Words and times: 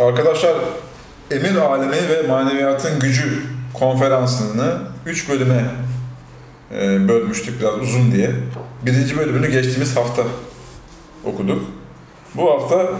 Arkadaşlar 0.00 0.54
Emir 1.30 1.56
Alemi 1.56 2.08
ve 2.08 2.22
Maneviyatın 2.28 3.00
Gücü 3.00 3.42
konferansını 3.74 4.78
3 5.06 5.28
bölüme 5.28 5.64
e, 6.72 7.08
bölmüştük 7.08 7.60
biraz 7.60 7.78
uzun 7.78 8.12
diye. 8.12 8.30
Birinci 8.82 9.16
bölümünü 9.16 9.50
geçtiğimiz 9.50 9.96
hafta 9.96 10.22
okuduk. 11.24 11.62
Bu 12.34 12.50
hafta 12.50 12.90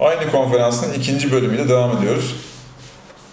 aynı 0.00 0.30
konferansın 0.30 0.92
ikinci 0.92 1.32
bölümüyle 1.32 1.68
devam 1.68 1.98
ediyoruz. 1.98 2.36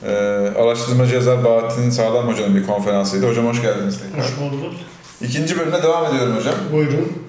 E, 0.04 0.12
araştırmacı 0.58 1.16
yazar 1.16 1.44
Bahattin 1.44 1.90
Sağlam 1.90 2.28
Hoca'nın 2.28 2.56
bir 2.56 2.66
konferansıydı. 2.66 3.30
Hocam 3.30 3.48
hoş 3.48 3.62
geldiniz 3.62 4.00
tekrar. 4.00 4.26
Hoş 4.26 4.40
bulduk. 4.40 4.74
İkinci 5.22 5.60
bölüme 5.60 5.84
devam 5.84 6.06
ediyorum 6.06 6.36
hocam. 6.38 6.56
Buyurun. 6.72 7.24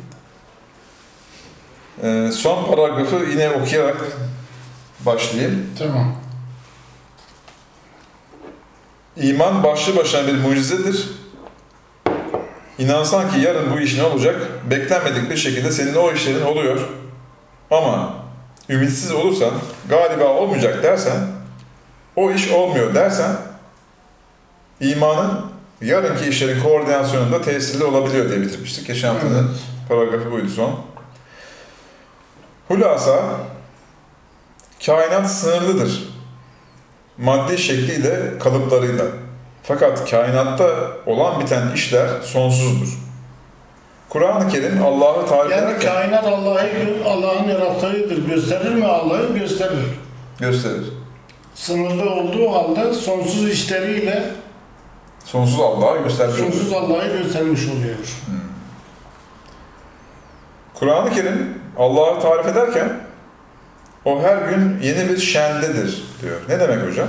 E, 2.03 2.33
son 2.33 2.65
paragrafı 2.65 3.17
yine 3.31 3.51
okuyarak 3.51 3.97
başlayayım. 5.07 5.67
Tamam. 5.79 6.17
İman 9.17 9.63
başlı 9.63 9.97
başına 9.97 10.27
bir 10.27 10.35
mucizedir. 10.35 11.09
İnansan 12.79 13.31
ki 13.31 13.41
yarın 13.41 13.73
bu 13.73 13.81
iş 13.81 13.99
ne 13.99 14.03
olacak, 14.03 14.49
beklenmedik 14.71 15.31
bir 15.31 15.37
şekilde 15.37 15.73
senin 15.73 15.95
o 15.95 16.13
işlerin 16.13 16.45
oluyor. 16.45 16.81
Ama 17.71 18.15
ümitsiz 18.69 19.13
olursan, 19.13 19.51
galiba 19.89 20.25
olmayacak 20.25 20.83
dersen, 20.83 21.27
o 22.17 22.31
iş 22.31 22.51
olmuyor 22.51 22.95
dersen, 22.95 23.37
imanın 24.81 25.41
yarınki 25.81 26.29
işlerin 26.29 26.63
koordinasyonunda 26.63 27.43
tesirli 27.43 27.85
olabiliyor 27.85 28.29
diye 28.29 28.41
bitirmiştik. 28.41 28.87
Geçen 28.87 29.09
haftanın 29.09 29.57
paragrafı 29.89 30.31
buydu 30.31 30.49
son. 30.49 30.81
Hulasa, 32.69 33.23
kainat 34.87 35.31
sınırlıdır 35.31 36.15
maddi 37.19 37.59
şekliyle, 37.59 38.39
kalıplarıyla. 38.39 39.05
Fakat 39.63 40.11
kainatta 40.11 40.69
olan 41.07 41.41
biten 41.41 41.63
işler 41.75 42.09
sonsuzdur. 42.23 42.99
Kur'an-ı 44.09 44.49
Kerim 44.49 44.85
Allah'ı 44.85 45.27
tarif 45.27 45.53
Yani 45.53 45.65
ederken 45.65 45.95
kainat 45.95 46.27
Allah'ı 46.27 46.71
Allah'ın 47.07 47.49
yarattığıdır. 47.49 48.27
Gösterir 48.29 48.75
mi 48.75 48.87
Allah'ı? 48.87 49.39
Gösterir. 49.39 49.85
gösterir. 50.41 50.85
Sınırlı 51.55 52.11
olduğu 52.11 52.53
halde 52.53 52.95
sonsuz 52.95 53.51
işleriyle 53.51 54.31
Sonsuz 55.25 55.61
Allah'ı 55.61 56.03
göstermiş 56.03 56.37
sonsuz 56.37 56.73
Allah'ı 56.73 57.19
göstermiş 57.19 57.61
oluyor. 57.69 57.97
Kur'an-ı 60.75 61.11
Kerim 61.11 61.59
Allah'ı 61.79 62.21
tarif 62.21 62.47
ederken 62.47 63.04
o 64.05 64.23
her 64.23 64.37
gün 64.49 64.79
yeni 64.83 65.09
bir 65.09 65.19
şendedir 65.19 66.03
diyor. 66.23 66.41
Ne 66.49 66.61
demek 66.61 66.91
hocam? 66.91 67.09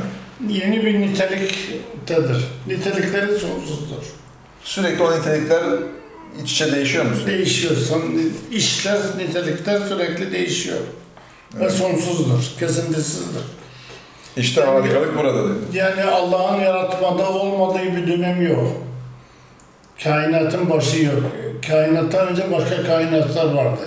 Yeni 0.50 0.86
bir 0.86 1.02
niteliktedir. 1.02 2.46
Nitelikleri 2.68 3.32
sonsuzdur. 3.40 4.04
Sürekli 4.64 5.04
o 5.04 5.20
nitelikler 5.20 5.64
iç 6.44 6.52
içe 6.52 6.72
değişiyor 6.72 7.06
mu? 7.06 7.12
Değişiyor. 7.28 7.73
İşler, 8.52 8.98
nitelikler 9.18 9.80
sürekli 9.80 10.32
değişiyor. 10.32 10.78
Ve 11.56 11.62
Evet. 11.64 11.72
sonsuzdur. 11.72 12.44
Kesintisiizdir. 12.60 13.42
İşte 14.38 14.62
harikalık 14.62 15.18
burada 15.18 15.34
diyor. 15.44 15.56
Yani 15.73 16.04
Allah'ın 16.04 16.60
yaratmada 16.62 17.30
olmadığı 17.30 17.96
bir 17.96 18.08
dönem 18.08 18.48
yok. 18.48 18.68
Kainatın 20.04 20.70
başı 20.70 21.04
yok. 21.04 21.23
Kainattan 21.68 22.28
önce 22.28 22.52
başka 22.52 22.84
kainatlar 22.84 23.54
vardı. 23.54 23.82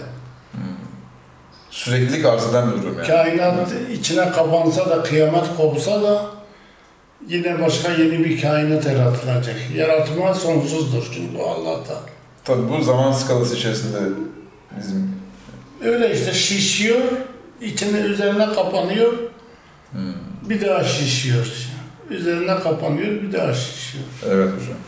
Süreklilik 1.70 2.24
arz 2.24 2.46
eden 2.46 2.72
bir 2.72 2.82
durum 2.82 2.96
yani. 2.98 3.06
Kainat 3.06 3.68
içine 3.92 4.30
kapansa 4.30 4.90
da, 4.90 5.02
kıyamet 5.02 5.44
kopsa 5.56 6.02
da 6.02 6.24
yine 7.28 7.60
başka 7.60 7.92
yeni 7.92 8.24
bir 8.24 8.40
kainat 8.42 8.86
yaratılacak. 8.86 9.56
Yaratma 9.74 10.34
sonsuzdur 10.34 11.10
çünkü 11.14 11.42
Allah'ta. 11.42 11.94
Tabii 12.44 12.68
bu 12.68 12.82
zaman 12.82 13.12
skalası 13.12 13.56
içerisinde 13.56 13.98
bizim 14.78 15.18
Öyle 15.84 16.14
işte 16.14 16.32
şişiyor, 16.32 17.00
içine 17.60 17.98
üzerine 17.98 18.46
kapanıyor, 18.54 19.12
Hmm. 19.92 20.14
bir 20.42 20.60
daha 20.68 20.84
şişiyor. 20.84 21.46
Üzerine 22.10 22.60
kapanıyor, 22.60 23.22
bir 23.22 23.32
daha 23.32 23.54
şişiyor. 23.54 24.04
Evet 24.26 24.48
hocam. 24.60 24.78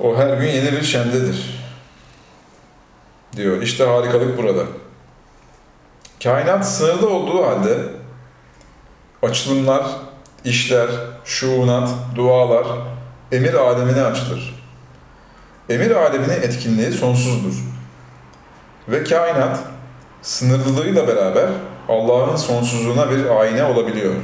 O 0.00 0.16
her 0.16 0.36
gün 0.38 0.46
yeni 0.48 0.72
bir 0.72 0.82
şendedir. 0.82 1.65
Diyor. 3.36 3.62
İşte 3.62 3.84
harikalık 3.84 4.38
burada. 4.38 4.62
Kainat 6.22 6.68
sınırlı 6.68 7.10
olduğu 7.10 7.46
halde 7.46 7.78
açılımlar, 9.22 9.86
işler, 10.44 10.88
şuunat, 11.24 11.90
dualar 12.14 12.66
emir 13.32 13.54
alemine 13.54 14.02
açılır. 14.02 14.54
Emir 15.68 15.90
aleminin 15.90 16.42
etkinliği 16.42 16.92
sonsuzdur. 16.92 17.64
Ve 18.88 19.04
kainat 19.04 19.58
sınırlılığıyla 20.22 21.08
beraber 21.08 21.48
Allah'ın 21.88 22.36
sonsuzluğuna 22.36 23.10
bir 23.10 23.40
ayna 23.40 23.70
olabiliyor. 23.70 24.14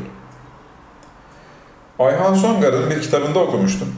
Ayhan 1.99 2.34
Songar'ın 2.34 2.91
bir 2.91 3.03
kitabında 3.03 3.39
okumuştum. 3.39 3.89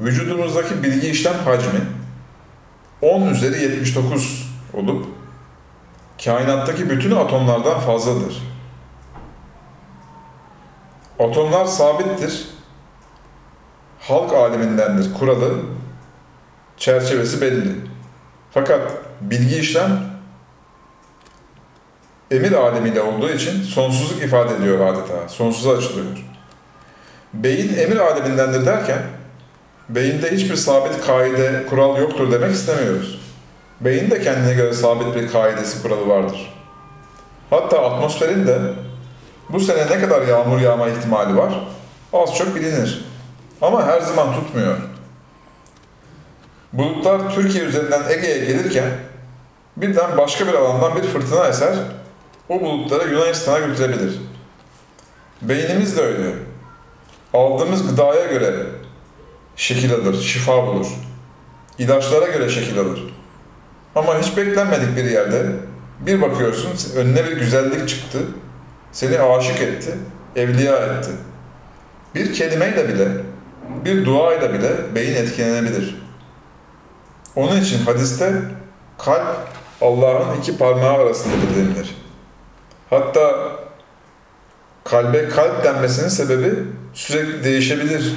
Vücudumuzdaki 0.00 0.82
bilgi 0.82 1.08
işlem 1.08 1.38
hacmi 1.44 1.80
10 3.02 3.26
üzeri 3.26 3.62
79 3.62 4.52
olup 4.74 5.06
kainattaki 6.24 6.90
bütün 6.90 7.10
atomlardan 7.10 7.80
fazladır. 7.80 8.42
Atomlar 11.18 11.64
sabittir. 11.64 12.48
Halk 14.00 14.32
alemindendir 14.32 15.14
kuralı, 15.14 15.62
çerçevesi 16.76 17.40
belli. 17.40 17.74
Fakat 18.50 18.92
bilgi 19.20 19.56
işlem 19.56 20.12
emir 22.30 22.52
alemiyle 22.52 23.02
olduğu 23.02 23.30
için 23.30 23.62
sonsuzluk 23.62 24.22
ifade 24.22 24.54
ediyor 24.54 24.86
adeta. 24.86 25.28
Sonsuza 25.28 25.70
açılıyor. 25.70 26.06
Beyin 27.34 27.78
emir 27.78 27.96
alemindendir 27.96 28.66
derken, 28.66 29.02
beyinde 29.94 30.30
hiçbir 30.30 30.56
sabit 30.56 31.06
kaide, 31.06 31.66
kural 31.70 32.00
yoktur 32.00 32.32
demek 32.32 32.52
istemiyoruz. 32.52 33.20
Beyin 33.80 34.10
de 34.10 34.22
kendine 34.22 34.54
göre 34.54 34.72
sabit 34.72 35.14
bir 35.14 35.32
kaidesi, 35.32 35.82
kuralı 35.82 36.08
vardır. 36.08 36.54
Hatta 37.50 37.84
atmosferin 37.84 38.46
de 38.46 38.58
bu 39.48 39.60
sene 39.60 39.86
ne 39.86 40.00
kadar 40.00 40.22
yağmur 40.26 40.60
yağma 40.60 40.88
ihtimali 40.88 41.36
var, 41.36 41.52
az 42.12 42.36
çok 42.36 42.54
bilinir. 42.54 43.04
Ama 43.60 43.86
her 43.86 44.00
zaman 44.00 44.34
tutmuyor. 44.34 44.76
Bulutlar 46.72 47.34
Türkiye 47.34 47.64
üzerinden 47.64 48.02
Ege'ye 48.08 48.38
gelirken 48.38 48.84
birden 49.76 50.18
başka 50.18 50.46
bir 50.46 50.54
alandan 50.54 50.96
bir 50.96 51.02
fırtına 51.02 51.46
eser, 51.46 51.74
o 52.48 52.60
bulutları 52.60 53.08
Yunanistan'a 53.08 53.58
götürebilir. 53.58 54.20
Beynimiz 55.42 55.96
de 55.96 56.02
öyle 56.02 56.32
aldığımız 57.34 57.90
gıdaya 57.90 58.26
göre 58.26 58.54
şekil 59.56 59.94
alır, 59.94 60.22
şifa 60.22 60.66
bulur. 60.66 60.86
İlaçlara 61.78 62.26
göre 62.26 62.48
şekil 62.48 62.78
alır. 62.78 63.02
Ama 63.94 64.18
hiç 64.18 64.36
beklenmedik 64.36 64.96
bir 64.96 65.04
yerde 65.04 65.46
bir 66.00 66.22
bakıyorsun 66.22 66.96
önüne 66.96 67.24
bir 67.24 67.36
güzellik 67.36 67.88
çıktı, 67.88 68.18
seni 68.92 69.20
aşık 69.20 69.60
etti, 69.60 69.94
evliya 70.36 70.76
etti. 70.76 71.10
Bir 72.14 72.34
kelimeyle 72.34 72.88
bile, 72.88 73.08
bir 73.84 74.04
duayla 74.04 74.52
bile 74.54 74.94
beyin 74.94 75.14
etkilenebilir. 75.14 76.02
Onun 77.36 77.60
için 77.60 77.84
hadiste 77.84 78.32
kalp 78.98 79.36
Allah'ın 79.80 80.38
iki 80.40 80.58
parmağı 80.58 80.98
arasında 80.98 81.34
denilir. 81.56 81.96
Hatta 82.90 83.52
kalbe 84.84 85.28
kalp 85.28 85.64
denmesinin 85.64 86.08
sebebi 86.08 86.54
sürekli 86.94 87.44
değişebilir 87.44 88.16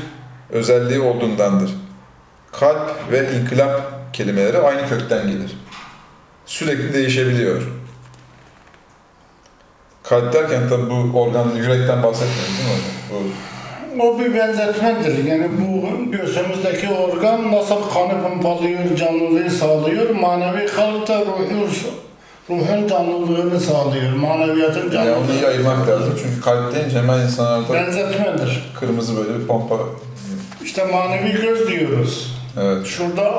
özelliği 0.49 0.99
olduğundandır. 0.99 1.71
Kalp 2.51 3.11
ve 3.11 3.29
inkılap 3.33 3.81
kelimeleri 4.13 4.57
aynı 4.57 4.89
kökten 4.89 5.27
gelir. 5.27 5.57
Sürekli 6.45 6.93
değişebiliyor. 6.93 7.61
Kalp 10.03 10.33
derken 10.33 10.69
tabi 10.69 10.89
bu 10.89 11.19
organ, 11.19 11.47
yürekten 11.55 12.03
bahsetmiyoruz 12.03 12.57
değil 12.57 12.69
mi 12.69 12.75
hocam? 13.09 13.23
Bu 13.99 14.03
O 14.03 14.19
bir 14.19 14.33
benzetmedir. 14.39 15.23
Yani 15.23 15.49
bu 15.61 16.11
göğsümüzdeki 16.11 16.89
organ 16.89 17.51
nasıl 17.51 17.89
kanı 17.93 18.21
pompalıyor, 18.23 18.95
canlılığı 18.95 19.49
sağlıyor. 19.49 20.09
Manevi 20.09 20.65
kalp 20.65 21.07
da 21.07 21.19
ruhun, 21.19 21.69
ruhun 22.49 22.87
canlılığını 22.87 23.59
sağlıyor. 23.59 24.13
Maneviyatın 24.13 24.91
yani 24.91 25.11
onu 25.11 25.15
canlılığını. 25.15 25.33
iyi 25.33 25.47
ayırmak 25.47 25.87
lazım 25.87 26.13
çünkü 26.23 26.41
kalp 26.41 26.75
deyince 26.75 26.97
hemen 26.99 27.19
insanlarda 27.19 27.73
Benzetmedir. 27.73 28.73
kırmızı 28.79 29.17
böyle 29.17 29.39
bir 29.39 29.47
pompa. 29.47 29.75
İşte 30.77 30.91
manevi 30.91 31.41
göz 31.41 31.67
diyoruz. 31.67 32.37
Evet. 32.61 32.85
Şurada 32.85 33.31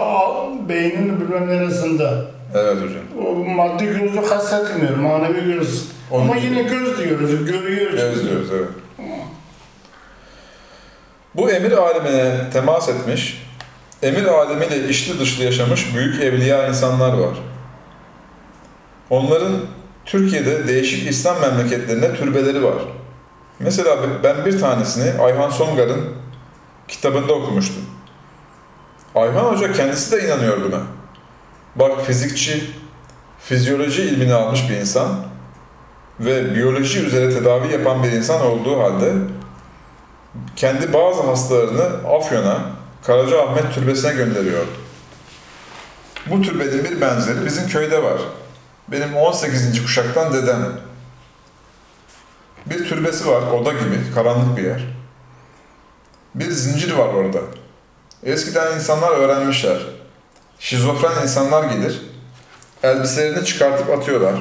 beynin 0.69 1.21
bilmem 1.21 1.49
neresinde. 1.49 2.11
Evet 2.55 2.77
hocam. 2.77 3.27
O 3.29 3.35
maddi 3.35 3.85
gözü 3.87 4.29
kastetmiyor, 4.29 4.97
manevi 4.97 5.53
göz. 5.55 5.89
Onu- 6.11 6.23
Ama 6.23 6.37
yine 6.37 6.63
göz 6.63 6.99
diyoruz, 6.99 7.47
görüyoruz. 7.47 8.01
Gözlüyoruz 8.01 8.49
evet. 8.53 8.69
Bu 11.35 11.51
emir 11.51 11.73
alemine 11.73 12.51
temas 12.53 12.89
etmiş, 12.89 13.43
emir 14.03 14.25
alemiyle 14.25 14.89
içli 14.89 15.21
dışlı 15.21 15.45
yaşamış 15.45 15.95
büyük 15.95 16.23
evliya 16.23 16.69
insanlar 16.69 17.13
var. 17.13 17.35
Onların 19.11 19.53
Türkiye'de 20.05 20.69
değişik 20.69 21.11
İslam 21.11 21.41
memleketlerinde 21.41 22.15
türbeleri 22.15 22.65
var. 22.65 22.79
Mesela 23.61 23.97
ben 24.25 24.47
bir 24.47 24.61
tanesini 24.61 25.21
Ayhan 25.23 25.51
Songar'ın 25.51 26.26
kitabında 26.89 27.33
okumuştum. 27.33 27.83
Ayhan 29.15 29.45
Hoca 29.45 29.73
kendisi 29.73 30.13
de 30.13 30.27
inanıyor 30.27 30.65
buna. 30.65 30.81
Bak 31.77 32.07
fizikçi, 32.07 32.71
fizyoloji 33.39 34.03
ilmini 34.03 34.35
almış 34.35 34.71
bir 34.71 34.77
insan 34.77 35.09
ve 36.21 36.55
biyoloji 36.55 37.01
üzere 37.01 37.31
tedavi 37.31 37.73
yapan 37.73 38.03
bir 38.03 38.13
insan 38.13 38.47
olduğu 38.47 38.81
halde 38.81 39.13
kendi 40.57 40.93
bazı 40.93 41.23
hastalarını 41.23 42.09
Afyon'a, 42.09 42.59
Karacaahmet 43.07 43.75
Türbesi'ne 43.75 44.13
gönderiyor. 44.13 44.67
Bu 46.27 46.43
türbenin 46.43 46.85
bir 46.85 47.01
benzeri 47.01 47.45
bizim 47.45 47.69
köyde 47.69 48.03
var. 48.03 48.21
Benim 48.89 49.17
18. 49.17 49.83
kuşaktan 49.83 50.33
dedem. 50.33 50.73
Bir 52.67 52.89
türbesi 52.89 53.29
var, 53.29 53.43
oda 53.43 53.73
gibi, 53.73 54.15
karanlık 54.15 54.57
bir 54.57 54.63
yer. 54.63 54.96
Bir 56.37 56.51
zincir 56.51 56.93
var 56.93 57.09
orada. 57.09 57.39
Eskiden 58.25 58.75
insanlar 58.75 59.11
öğrenmişler. 59.11 59.79
Şizofren 60.59 61.23
insanlar 61.23 61.65
gelir, 61.65 62.01
elbiselerini 62.83 63.45
çıkartıp 63.45 63.91
atıyorlar. 63.91 64.35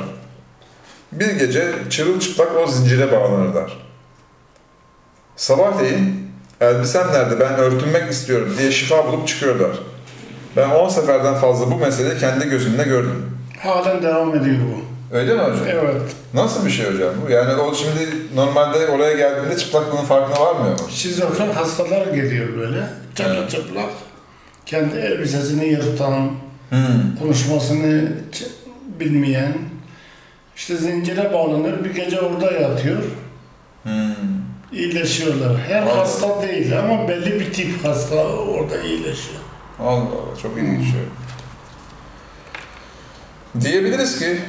Bir 1.11 1.31
gece 1.31 1.71
çırılçıplak 1.89 2.49
o 2.63 2.67
zincire 2.67 3.11
bağlanırlar. 3.11 3.85
Sabahleyin 5.35 6.31
elbisem 6.61 7.07
nerede 7.07 7.39
ben 7.39 7.53
örtünmek 7.55 8.11
istiyorum 8.11 8.55
diye 8.57 8.71
şifa 8.71 9.07
bulup 9.07 9.27
çıkıyorlar. 9.27 9.79
Ben 10.57 10.69
10 10.69 10.89
seferden 10.89 11.35
fazla 11.35 11.71
bu 11.71 11.75
meseleyi 11.75 12.19
kendi 12.19 12.49
gözümle 12.49 12.83
gördüm. 12.83 13.37
Halen 13.59 14.03
devam 14.03 14.35
ediyor 14.35 14.57
bu. 14.57 14.94
Öyle 15.11 15.33
mi 15.33 15.41
hocam? 15.41 15.67
Evet. 15.67 16.01
Nasıl 16.33 16.65
bir 16.65 16.71
şey 16.71 16.93
hocam 16.93 17.13
bu? 17.27 17.31
Yani 17.31 17.55
o 17.61 17.75
şimdi 17.75 18.35
normalde 18.35 18.87
oraya 18.87 19.13
geldiğinde 19.13 19.57
çıplaklığının 19.57 20.05
farkına 20.05 20.39
varmıyor 20.45 20.79
mu? 20.79 20.85
Şizofren 20.89 21.51
hastalar 21.51 22.07
geliyor 22.07 22.57
böyle. 22.57 22.83
Çıplak 23.15 23.35
Evet. 23.37 23.51
çıplak. 23.51 23.89
Kendi 24.65 24.95
elbisesini 24.97 25.65
yırtan, 25.65 26.31
Hmm. 26.69 27.15
konuşmasını 27.19 28.11
bilmeyen. 28.99 29.53
işte 30.55 30.75
zincire 30.77 31.33
bağlanır, 31.33 31.83
bir 31.83 31.95
gece 31.95 32.21
orada 32.21 32.51
yatıyor. 32.51 33.01
Hmm. 33.83 33.91
iyileşiyorlar. 34.71 35.57
Her 35.67 35.81
Allah. 35.81 35.97
hasta 35.97 36.41
değil 36.41 36.79
ama 36.79 37.07
belli 37.09 37.39
bir 37.39 37.53
tip 37.53 37.85
hasta 37.85 38.15
orada 38.27 38.81
iyileşiyor. 38.81 39.39
Allah 39.79 39.91
Allah 39.91 40.37
çok 40.41 40.57
ilginç 40.57 40.83
şey. 40.91 41.01
Diyebiliriz 43.61 44.19
ki 44.19 44.39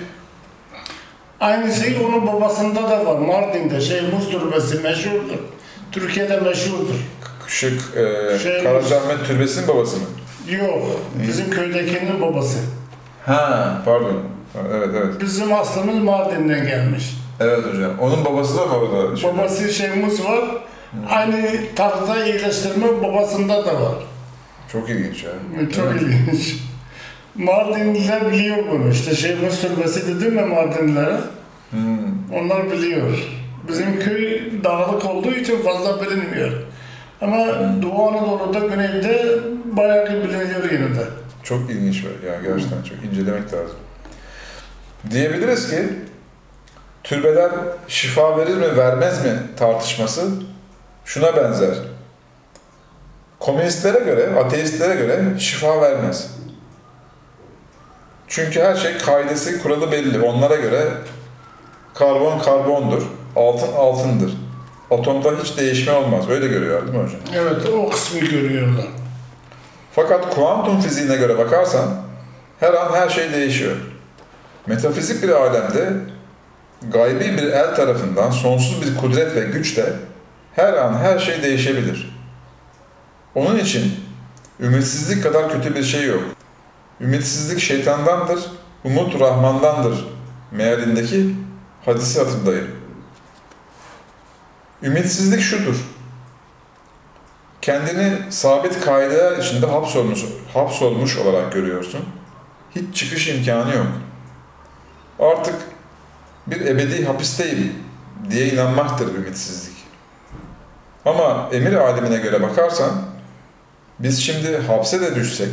Aynı 1.40 1.72
şey 1.74 1.96
onun 2.06 2.26
babasında 2.26 2.82
da 2.90 3.06
var. 3.06 3.18
Mardin'de 3.18 3.80
şey 3.80 4.00
Muz 4.02 4.30
Türbesi 4.30 4.78
meşhurdur. 4.78 5.38
Türkiye'de 5.92 6.40
meşhurdur. 6.40 6.94
Şık 7.46 7.80
e, 7.96 8.38
Şey- 8.38 8.62
Karacaahmet 8.62 9.26
Türbesi'nin 9.26 9.68
babası 9.68 9.96
mı? 9.96 10.02
Yok. 10.48 10.82
Bizim 11.28 11.50
köydekinin 11.50 12.20
babası. 12.22 12.58
Ha 13.26 13.82
pardon. 13.84 14.22
Evet 14.74 14.88
evet. 14.96 15.20
Bizim 15.20 15.52
aslımız 15.52 16.02
Mardin'den 16.04 16.66
gelmiş. 16.66 17.14
Evet 17.40 17.58
hocam. 17.72 17.92
Onun 18.00 18.24
babası 18.24 18.56
da 18.56 18.60
orada? 18.64 19.22
Babası 19.22 19.72
şey 19.72 19.90
Muz 19.90 20.24
var. 20.24 20.44
Aynı 21.10 21.50
tarzda 21.76 22.26
iyileştirme 22.26 23.02
babasında 23.02 23.66
da 23.66 23.74
var. 23.80 23.94
Çok 24.72 24.90
ilginç 24.90 25.24
ya. 25.24 25.30
Çok 25.76 26.02
ilginç. 26.02 26.56
Mardinliler 27.38 28.32
biliyor 28.32 28.56
bunu. 28.70 28.90
İşte 28.90 29.14
şey 29.16 29.34
Muz 29.34 29.60
Türbesi 29.60 30.08
dedim 30.08 30.38
ya 30.38 30.46
Mardinlilere. 30.46 31.16
Hmm. 31.70 32.32
Onlar 32.34 32.72
biliyor. 32.72 33.18
Bizim 33.68 34.00
köy 34.00 34.40
dağlık 34.64 35.04
olduğu 35.04 35.32
için 35.34 35.62
fazla 35.62 36.02
bilinmiyor. 36.02 36.52
Ama 37.20 37.46
Doğu 37.82 38.08
Anadolu'da, 38.08 38.58
güneyde 38.58 39.38
bayağı 39.64 40.04
bir 40.06 40.28
biliniyor 40.28 40.70
yine 40.72 40.94
de. 40.94 41.04
Çok 41.42 41.70
ilginç 41.70 42.04
var. 42.04 42.30
Ya 42.30 42.40
gerçekten 42.42 42.82
çok 42.82 43.04
incelemek 43.04 43.52
lazım. 43.52 43.76
Diyebiliriz 45.10 45.70
ki 45.70 45.88
türbeler 47.04 47.50
şifa 47.88 48.38
verir 48.38 48.56
mi 48.56 48.76
vermez 48.76 49.24
mi 49.24 49.32
tartışması 49.56 50.30
şuna 51.04 51.36
benzer. 51.36 51.74
Komünistlere 53.38 53.98
göre, 53.98 54.40
ateistlere 54.40 54.94
göre 54.94 55.24
şifa 55.38 55.80
vermez. 55.80 56.30
Çünkü 58.28 58.60
her 58.60 58.74
şey 58.76 58.98
kaidesi, 58.98 59.62
kuralı 59.62 59.92
belli. 59.92 60.20
Onlara 60.20 60.54
göre 60.54 60.88
karbon 61.94 62.38
karbondur, 62.38 63.02
altın 63.36 63.72
altındır. 63.72 64.32
Atomda 64.90 65.32
hiç 65.42 65.58
değişme 65.58 65.92
olmaz. 65.92 66.28
Öyle 66.28 66.46
görüyor 66.46 66.86
değil 66.86 66.98
mi 66.98 67.02
hocam? 67.04 67.20
Evet, 67.34 67.68
o 67.74 67.90
kısmı 67.90 68.20
görüyorlar. 68.20 68.86
Fakat 69.92 70.34
kuantum 70.34 70.80
fiziğine 70.80 71.16
göre 71.16 71.38
bakarsan 71.38 71.88
her 72.60 72.74
an 72.74 72.92
her 72.94 73.08
şey 73.08 73.32
değişiyor. 73.32 73.76
Metafizik 74.66 75.22
bir 75.22 75.28
alemde 75.28 75.92
gaybi 76.92 77.20
bir 77.24 77.42
el 77.42 77.74
tarafından 77.76 78.30
sonsuz 78.30 78.82
bir 78.82 78.96
kudret 78.96 79.36
ve 79.36 79.40
güçle 79.40 79.92
her 80.54 80.72
an 80.72 80.94
her 80.98 81.18
şey 81.18 81.42
değişebilir. 81.42 82.16
Onun 83.34 83.58
için 83.58 83.92
ümitsizlik 84.60 85.22
kadar 85.22 85.52
kötü 85.52 85.74
bir 85.74 85.82
şey 85.82 86.04
yok. 86.04 86.22
Ümitsizlik 87.00 87.60
şeytandandır, 87.60 88.40
umut 88.84 89.20
Rahmandandır 89.20 90.06
mealindeki 90.50 91.34
hadisi 91.84 92.18
hatırlayın. 92.18 92.68
Ümitsizlik 94.82 95.40
şudur. 95.40 95.76
Kendini 97.62 98.32
sabit 98.32 98.80
kaideler 98.80 99.38
içinde 99.38 99.66
hapsolmuş, 99.66 100.24
hapsolmuş 100.54 101.16
olarak 101.18 101.52
görüyorsun. 101.52 102.00
Hiç 102.74 102.96
çıkış 102.96 103.28
imkanı 103.28 103.74
yok. 103.74 103.86
Artık 105.20 105.54
bir 106.46 106.60
ebedi 106.60 107.06
hapisteyim 107.06 107.72
diye 108.30 108.48
inanmaktır 108.48 109.14
ümitsizlik. 109.14 109.76
Ama 111.04 111.48
emir 111.52 111.72
alemine 111.72 112.16
göre 112.16 112.42
bakarsan, 112.42 112.92
biz 113.98 114.22
şimdi 114.22 114.58
hapse 114.58 115.00
de 115.00 115.14
düşsek, 115.14 115.48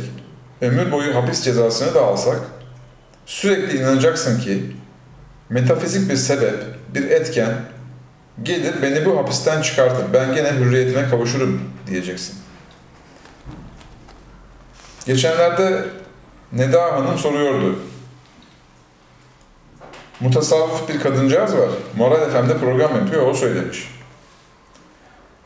ömür 0.60 0.92
boyu 0.92 1.14
hapis 1.14 1.44
cezasını 1.44 1.94
da 1.94 2.02
alsak, 2.02 2.40
sürekli 3.26 3.78
inanacaksın 3.78 4.40
ki 4.40 4.76
metafizik 5.48 6.10
bir 6.10 6.16
sebep, 6.16 6.54
bir 6.94 7.10
etken 7.10 7.54
gelir 8.42 8.82
beni 8.82 9.04
bu 9.06 9.18
hapisten 9.18 9.62
çıkartır. 9.62 10.12
Ben 10.12 10.34
gene 10.34 10.52
hürriyetime 10.52 11.08
kavuşurum 11.10 11.60
diyeceksin. 11.86 12.34
Geçenlerde 15.06 15.84
Neda 16.52 16.92
Hanım 16.92 17.18
soruyordu. 17.18 17.78
Mutasavvıf 20.20 20.88
bir 20.88 21.00
kadıncağız 21.00 21.56
var. 21.56 21.68
Moral 21.96 22.30
FM'de 22.30 22.58
program 22.58 22.96
yapıyor, 22.96 23.26
o 23.26 23.34
söylemiş. 23.34 23.94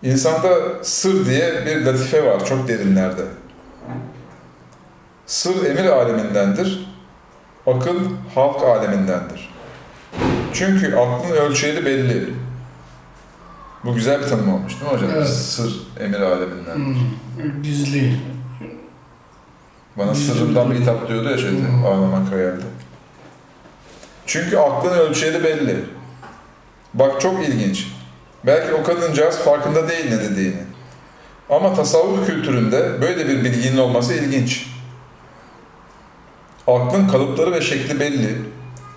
İnsanda 0.02 0.84
sır 0.84 1.26
diye 1.26 1.66
bir 1.66 1.86
latife 1.86 2.26
var 2.26 2.46
çok 2.46 2.68
derinlerde. 2.68 3.22
Sır 5.28 5.64
emir 5.66 5.84
alemindendir, 5.84 6.88
akıl 7.66 7.96
halk 8.34 8.62
alemindendir. 8.62 9.54
Çünkü 10.52 10.96
aklın 10.96 11.30
ölçeği 11.36 11.84
belli. 11.84 12.34
Bu 13.84 13.94
güzel 13.94 14.20
bir 14.22 14.26
tanım 14.26 14.54
olmuş 14.54 14.72
değil 14.80 14.92
mi 14.92 14.96
hocam? 14.96 15.10
Evet. 15.16 15.28
Sır 15.28 15.80
emir 16.00 16.20
aleminden. 16.20 16.74
Hmm, 16.74 17.62
gizli. 17.62 18.20
Bana 19.98 20.12
Güzel 20.12 20.34
sırrımdan 20.34 20.70
bir 20.70 20.76
hitap 20.80 21.08
diyordu 21.08 21.30
ya 21.30 21.38
şeyde, 21.38 21.58
Hmm. 21.58 21.86
ağlamak 21.86 22.32
hayalde. 22.32 22.64
Çünkü 24.26 24.56
aklın 24.56 24.98
ölçeği 24.98 25.44
belli. 25.44 25.84
Bak 26.94 27.20
çok 27.20 27.48
ilginç. 27.48 27.86
Belki 28.46 28.74
o 28.74 28.82
kadıncağız 28.82 29.38
farkında 29.38 29.88
değil 29.88 30.10
ne 30.10 30.20
dediğini. 30.20 30.62
Ama 31.50 31.74
tasavvuf 31.74 32.26
kültüründe 32.26 33.00
böyle 33.00 33.28
bir 33.28 33.44
bilginin 33.44 33.78
olması 33.78 34.14
ilginç. 34.14 34.66
Aklın 36.68 37.08
kalıpları 37.08 37.52
ve 37.52 37.60
şekli 37.60 38.00
belli, 38.00 38.38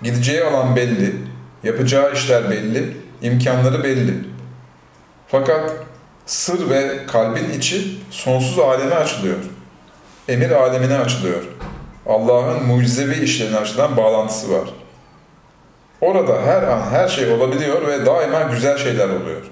gideceği 0.02 0.44
alan 0.44 0.76
belli, 0.76 1.16
yapacağı 1.64 2.12
işler 2.12 2.50
belli, 2.50 2.96
imkanları 3.22 3.84
belli. 3.84 4.14
Fakat 5.28 5.70
sır 6.26 6.70
ve 6.70 7.06
kalbin 7.06 7.50
içi 7.50 7.98
sonsuz 8.10 8.58
aleme 8.58 8.94
açılıyor. 8.94 9.36
Emir 10.28 10.50
alemine 10.50 10.98
açılıyor. 10.98 11.42
Allah'ın 12.06 12.66
mucizevi 12.66 13.14
işlerine 13.24 13.56
açılan 13.56 13.96
bağlantısı 13.96 14.52
var. 14.52 14.68
Orada 16.00 16.42
her 16.42 16.62
an 16.62 16.80
her 16.90 17.08
şey 17.08 17.32
olabiliyor 17.32 17.86
ve 17.86 18.06
daima 18.06 18.42
güzel 18.42 18.78
şeyler 18.78 19.08
oluyor. 19.08 19.42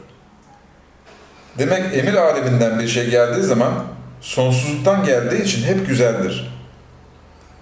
Demek 1.58 1.96
emir 1.96 2.14
aleminden 2.14 2.78
bir 2.78 2.88
şey 2.88 3.10
geldiği 3.10 3.42
zaman 3.42 3.72
sonsuzluktan 4.20 5.04
geldiği 5.04 5.42
için 5.42 5.62
hep 5.62 5.88
güzeldir. 5.88 6.59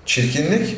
Çirkinlik 0.09 0.77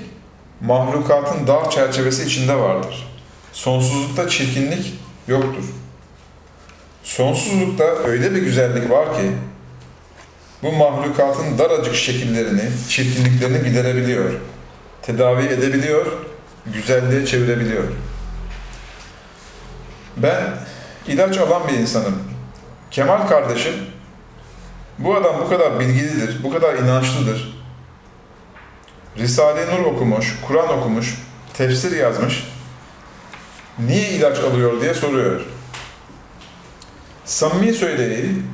mahlukatın 0.60 1.46
dar 1.46 1.70
çerçevesi 1.70 2.25
içinde 2.25 2.54
vardır. 2.54 3.08
Sonsuzlukta 3.52 4.28
çirkinlik 4.28 4.94
yoktur. 5.28 5.64
Sonsuzlukta 7.02 7.84
öyle 7.84 8.34
bir 8.34 8.42
güzellik 8.42 8.90
var 8.90 9.14
ki 9.16 9.32
bu 10.62 10.72
mahlukatın 10.72 11.58
daracık 11.58 11.94
şekillerini, 11.94 12.70
çirkinliklerini 12.88 13.68
giderebiliyor. 13.68 14.32
Tedavi 15.02 15.46
edebiliyor, 15.46 16.06
güzelliğe 16.66 17.26
çevirebiliyor. 17.26 17.84
Ben 20.16 20.42
ilaç 21.06 21.38
alan 21.38 21.68
bir 21.68 21.78
insanım. 21.78 22.22
Kemal 22.90 23.28
kardeşim, 23.28 23.75
bu 24.99 25.16
adam 25.16 25.40
bu 25.44 25.49
kadar 25.49 25.80
bilgilidir, 25.80 26.42
bu 26.42 26.52
kadar 26.52 26.75
inançlıdır. 26.75 27.60
Risale-i 29.17 29.67
Nur 29.67 29.87
okumuş, 29.87 30.38
Kur'an 30.47 30.79
okumuş, 30.79 31.19
tefsir 31.55 31.97
yazmış. 31.97 32.47
Niye 33.79 34.09
ilaç 34.09 34.38
alıyor 34.38 34.81
diye 34.81 34.95
soruyor. 34.95 35.40
Samimi 37.25 37.73
söyleyeyim, 37.73 38.47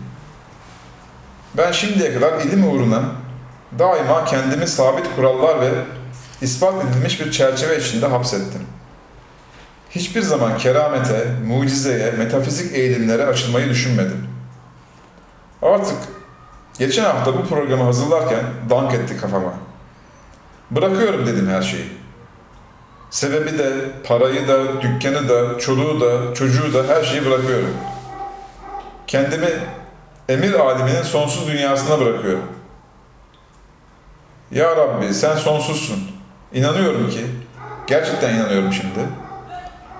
ben 1.56 1.72
şimdiye 1.72 2.14
kadar 2.14 2.40
ilim 2.40 2.68
uğruna 2.70 3.02
daima 3.78 4.24
kendimi 4.24 4.66
sabit 4.66 5.06
kurallar 5.16 5.60
ve 5.60 5.70
ispat 6.40 6.84
edilmiş 6.84 7.20
bir 7.20 7.32
çerçeve 7.32 7.78
içinde 7.78 8.06
hapsettim. 8.06 8.62
Hiçbir 9.90 10.22
zaman 10.22 10.58
keramete, 10.58 11.26
mucizeye, 11.46 12.10
metafizik 12.10 12.74
eğilimlere 12.74 13.26
açılmayı 13.26 13.68
düşünmedim. 13.68 14.28
Artık 15.62 15.98
geçen 16.78 17.04
hafta 17.04 17.38
bu 17.38 17.44
programı 17.44 17.84
hazırlarken 17.84 18.44
dank 18.70 18.94
etti 18.94 19.16
kafama. 19.16 19.65
Bırakıyorum 20.70 21.26
dedim 21.26 21.48
her 21.48 21.62
şeyi. 21.62 21.88
Sebebi 23.10 23.58
de, 23.58 23.72
parayı 24.04 24.48
da, 24.48 24.82
dükkanı 24.82 25.28
da, 25.28 25.58
çoluğu 25.58 26.00
da, 26.00 26.34
çocuğu 26.34 26.74
da 26.74 26.94
her 26.94 27.02
şeyi 27.02 27.26
bırakıyorum. 27.26 27.74
Kendimi 29.06 29.48
emir 30.28 30.52
aliminin 30.54 31.02
sonsuz 31.02 31.48
dünyasına 31.48 32.00
bırakıyorum. 32.00 32.46
Ya 34.50 34.76
Rabbi 34.76 35.14
sen 35.14 35.36
sonsuzsun. 35.36 35.98
İnanıyorum 36.52 37.10
ki, 37.10 37.26
gerçekten 37.86 38.34
inanıyorum 38.34 38.72
şimdi. 38.72 39.00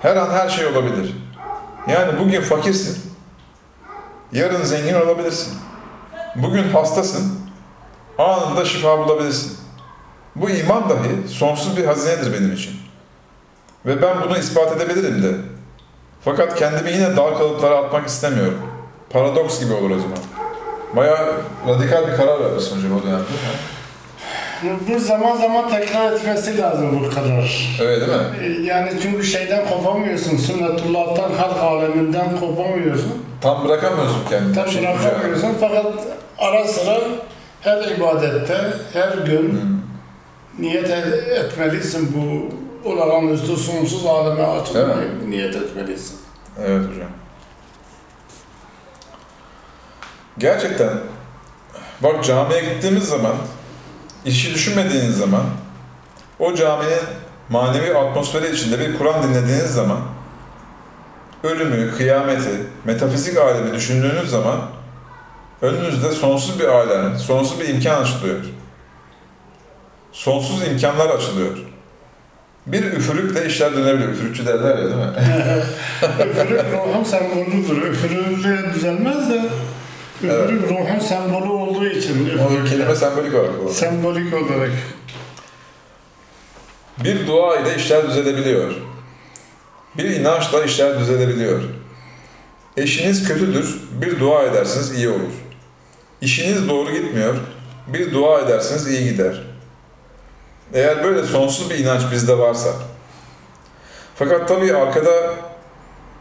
Her 0.01 0.15
an 0.15 0.29
her 0.29 0.49
şey 0.49 0.65
olabilir. 0.65 1.15
Yani 1.87 2.19
bugün 2.19 2.41
fakirsin, 2.41 3.13
yarın 4.31 4.63
zengin 4.63 4.93
olabilirsin. 4.93 5.53
Bugün 6.35 6.69
hastasın, 6.69 7.39
anında 8.17 8.65
şifa 8.65 8.99
bulabilirsin. 8.99 9.66
Bu 10.41 10.49
iman 10.49 10.89
dahi 10.89 11.27
sonsuz 11.29 11.77
bir 11.77 11.85
hazinedir 11.85 12.33
benim 12.33 12.53
için. 12.53 12.71
Ve 13.85 14.01
ben 14.01 14.17
bunu 14.25 14.37
ispat 14.37 14.77
edebilirim 14.81 15.23
de. 15.23 15.31
Fakat 16.25 16.55
kendimi 16.59 16.91
yine 16.91 17.17
dar 17.17 17.37
kalıplara 17.37 17.75
atmak 17.75 18.07
istemiyorum. 18.07 18.59
Paradoks 19.09 19.59
gibi 19.59 19.73
olur 19.73 19.89
o 19.89 19.99
zaman. 19.99 20.17
Bayağı 20.95 21.33
radikal 21.67 22.07
bir 22.07 22.17
karar 22.17 22.39
vermişsin 22.43 22.77
hocam 22.77 22.99
o 22.99 23.03
dönemde. 23.03 23.23
Bu 24.87 24.99
zaman 24.99 25.37
zaman 25.37 25.69
tekrar 25.69 26.11
etmesi 26.11 26.57
lazım 26.57 27.03
bu 27.05 27.09
kadar. 27.15 27.77
Öyle 27.81 28.07
değil 28.07 28.19
mi? 28.19 28.65
Yani 28.65 28.91
çünkü 29.01 29.23
şeyden 29.23 29.69
kopamıyorsun, 29.69 30.37
sünnetullah'tan, 30.37 31.31
halk 31.31 31.57
aleminden 31.63 32.39
kopamıyorsun. 32.39 33.25
Tam 33.41 33.65
bırakamıyorsun 33.67 34.19
kendini. 34.29 34.55
Tam 34.55 34.67
Şey, 34.67 34.83
bırakamıyorsun 34.83 35.55
fakat 35.59 35.85
ara 36.37 36.67
sıra 36.67 36.97
her 37.61 37.83
ibadette, 37.91 38.57
her 38.93 39.17
gün 39.17 39.51
Hmm. 39.51 39.76
Niyet 40.59 40.89
e- 40.89 41.35
etmelisin 41.35 42.13
bu 42.15 42.55
olağanüstü 42.89 43.57
sonsuz 43.57 44.05
aleme 44.05 44.43
açılmayı 44.43 45.29
niyet 45.29 45.55
etmelisin. 45.55 46.19
Evet 46.59 46.81
hocam. 46.81 47.09
Gerçekten 50.37 50.89
bak 52.03 52.23
camiye 52.23 52.61
gittiğimiz 52.61 53.03
zaman 53.03 53.35
işi 54.25 54.53
düşünmediğiniz 54.53 55.17
zaman 55.17 55.43
o 56.39 56.55
caminin 56.55 57.03
manevi 57.49 57.97
atmosferi 57.97 58.55
içinde 58.55 58.79
bir 58.79 58.97
Kur'an 58.97 59.23
dinlediğiniz 59.23 59.73
zaman 59.73 59.99
ölümü, 61.43 61.97
kıyameti, 61.97 62.67
metafizik 62.85 63.37
alemi 63.37 63.73
düşündüğünüz 63.73 64.29
zaman 64.29 64.61
önünüzde 65.61 66.11
sonsuz 66.11 66.59
bir 66.59 66.67
alem, 66.67 67.19
sonsuz 67.19 67.59
bir 67.59 67.69
imkan 67.69 68.01
açılıyor. 68.01 68.37
Sonsuz 70.11 70.67
imkanlar 70.67 71.09
açılıyor. 71.09 71.57
Bir 72.67 72.83
üfürükle 72.83 73.45
işler 73.45 73.75
dönebiliyor. 73.75 74.09
Üfürükçü 74.11 74.45
derler 74.45 74.77
ya 74.77 74.83
değil 74.85 74.95
mi? 74.95 75.13
Üfürük 76.31 76.61
ruhun 76.73 77.03
sembolüdür. 77.03 77.81
Üfürükle 77.91 78.73
düzelmez 78.73 79.29
de 79.29 79.41
üfürük 80.23 80.69
ruhun 80.69 80.99
sembolü 80.99 81.49
olduğu 81.49 81.85
için 81.85 82.29
O 82.39 82.51
üfürük. 82.51 82.67
kelime 82.69 82.95
sembolik 82.95 83.33
olarak 83.33 83.49
kullanılıyor. 83.49 83.75
Sembolik 83.75 84.33
olarak. 84.33 84.71
Bir 87.03 87.27
dua 87.27 87.55
ile 87.57 87.75
işler 87.75 88.07
düzelebiliyor. 88.09 88.73
Bir 89.97 90.03
inançla 90.03 90.63
işler 90.63 90.99
düzelebiliyor. 90.99 91.61
Eşiniz 92.77 93.27
kötüdür, 93.27 93.81
bir 94.01 94.19
dua 94.19 94.43
edersiniz 94.43 94.97
iyi 94.97 95.09
olur. 95.09 95.33
İşiniz 96.21 96.69
doğru 96.69 96.91
gitmiyor, 96.91 97.35
bir 97.87 98.13
dua 98.13 98.39
edersiniz 98.41 98.87
iyi 98.87 99.09
gider. 99.11 99.41
Eğer 100.73 101.03
böyle 101.03 101.23
sonsuz 101.23 101.69
bir 101.69 101.79
inanç 101.79 102.01
bizde 102.11 102.37
varsa. 102.37 102.69
Fakat 104.15 104.47
tabii 104.47 104.75
arkada 104.75 105.33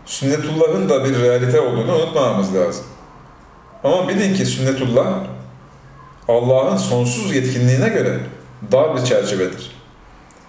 sünnetullahın 0.04 0.88
da 0.88 1.04
bir 1.04 1.20
realite 1.20 1.60
olduğunu 1.60 1.94
unutmamamız 1.94 2.54
lazım. 2.54 2.84
Ama 3.84 4.08
bilin 4.08 4.34
ki 4.34 4.46
sünnetullah 4.46 5.06
Allah'ın 6.28 6.76
sonsuz 6.76 7.34
yetkinliğine 7.34 7.88
göre 7.88 8.20
dar 8.72 8.96
bir 8.96 9.04
çerçevedir 9.04 9.76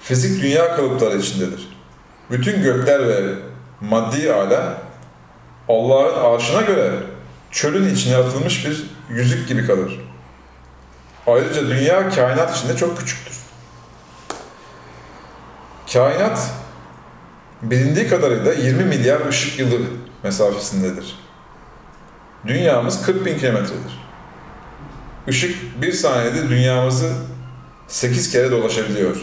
fizik 0.07 0.43
dünya 0.43 0.75
kalıpları 0.75 1.17
içindedir. 1.17 1.67
Bütün 2.31 2.63
gökler 2.63 3.07
ve 3.07 3.33
maddi 3.81 4.33
alem 4.33 4.77
Allah'ın 5.69 6.33
arşına 6.33 6.61
göre 6.61 6.91
çölün 7.51 7.95
içine 7.95 8.15
atılmış 8.15 8.65
bir 8.65 8.83
yüzük 9.09 9.47
gibi 9.47 9.67
kalır. 9.67 9.99
Ayrıca 11.27 11.69
dünya 11.69 12.09
kainat 12.09 12.57
içinde 12.57 12.75
çok 12.75 12.97
küçüktür. 12.97 13.26
Kainat 15.93 16.51
bilindiği 17.61 18.07
kadarıyla 18.07 18.53
20 18.53 18.83
milyar 18.83 19.27
ışık 19.27 19.59
yılı 19.59 19.79
mesafesindedir. 20.23 21.19
Dünyamız 22.47 23.05
40 23.05 23.25
bin 23.25 23.37
kilometredir. 23.37 24.07
Işık 25.27 25.81
bir 25.81 25.91
saniyede 25.91 26.49
dünyamızı 26.49 27.13
8 27.87 28.31
kere 28.31 28.51
dolaşabiliyor 28.51 29.17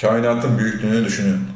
kainatın 0.00 0.58
büyüklüğünü 0.58 1.04
düşünün. 1.04 1.48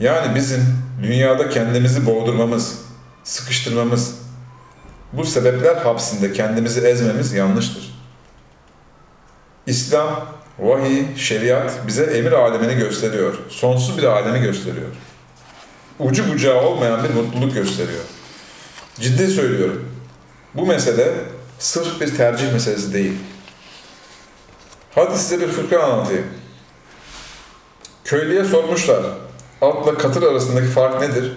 Yani 0.00 0.34
bizim 0.34 0.78
dünyada 1.02 1.48
kendimizi 1.48 2.06
boğdurmamız, 2.06 2.78
sıkıştırmamız, 3.24 4.20
bu 5.12 5.24
sebepler 5.24 5.76
hapsinde 5.76 6.32
kendimizi 6.32 6.80
ezmemiz 6.80 7.32
yanlıştır. 7.32 8.00
İslam, 9.66 10.26
vahiy, 10.60 11.16
şeriat 11.16 11.86
bize 11.86 12.04
emir 12.04 12.32
alemini 12.32 12.74
gösteriyor. 12.74 13.34
Sonsuz 13.48 13.98
bir 13.98 14.04
alemi 14.04 14.40
gösteriyor. 14.40 14.88
Ucu 15.98 16.32
bucağı 16.32 16.62
olmayan 16.62 17.04
bir 17.04 17.10
mutluluk 17.10 17.54
gösteriyor. 17.54 18.04
Ciddi 19.00 19.28
söylüyorum. 19.28 19.88
Bu 20.54 20.66
mesele 20.66 21.14
sırf 21.58 22.00
bir 22.00 22.16
tercih 22.16 22.52
meselesi 22.52 22.94
değil. 22.94 23.12
Hadi 24.94 25.18
size 25.18 25.40
bir 25.40 25.48
fıkra 25.48 25.82
anlatayım. 25.82 26.26
Köylüye 28.04 28.44
sormuşlar, 28.44 29.02
atla 29.62 29.98
katır 29.98 30.22
arasındaki 30.22 30.66
fark 30.66 31.00
nedir? 31.00 31.32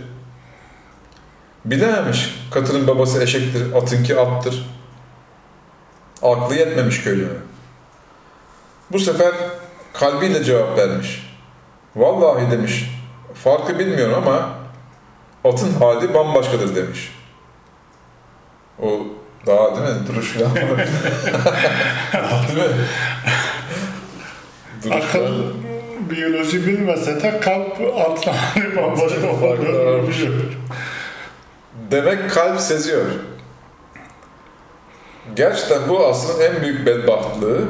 Bilememiş, 1.66 2.36
katırın 2.52 2.88
babası 2.88 3.24
eşektir, 3.24 3.74
atınki 3.74 4.20
attır. 4.20 4.70
Aklı 6.22 6.56
yetmemiş 6.56 7.04
köylünün. 7.04 7.53
Bu 8.94 9.00
sefer 9.00 9.32
kalbiyle 9.94 10.44
cevap 10.44 10.78
vermiş. 10.78 11.34
Vallahi 11.96 12.52
demiş, 12.52 12.92
farkı 13.34 13.80
bilmiyorum 13.80 14.14
ama 14.18 14.50
atın 15.44 15.74
hali 15.74 16.14
bambaşkadır 16.14 16.76
demiş. 16.76 17.12
O 18.82 19.00
daha 19.46 19.76
değil 19.76 19.96
mi? 20.00 20.08
Duruş 20.08 20.34
falan 20.34 20.52
var. 20.52 20.88
değil 22.48 22.70
mi? 22.70 22.76
duruşlar. 24.84 25.10
Akıl 25.10 25.44
biyoloji 26.10 26.68
bilmese 26.68 27.24
de 27.24 27.40
kalp 27.40 27.82
atları 27.98 28.76
bambaşka 28.76 29.36
Farklı 29.42 29.86
varmış. 29.86 30.22
oluyor. 30.22 30.34
Demek 31.92 32.32
kalp 32.32 32.60
seziyor. 32.60 33.06
Gerçekten 35.36 35.90
bu 35.90 36.08
asrın 36.08 36.42
en 36.42 36.62
büyük 36.62 36.86
bedbahtlığı 36.86 37.68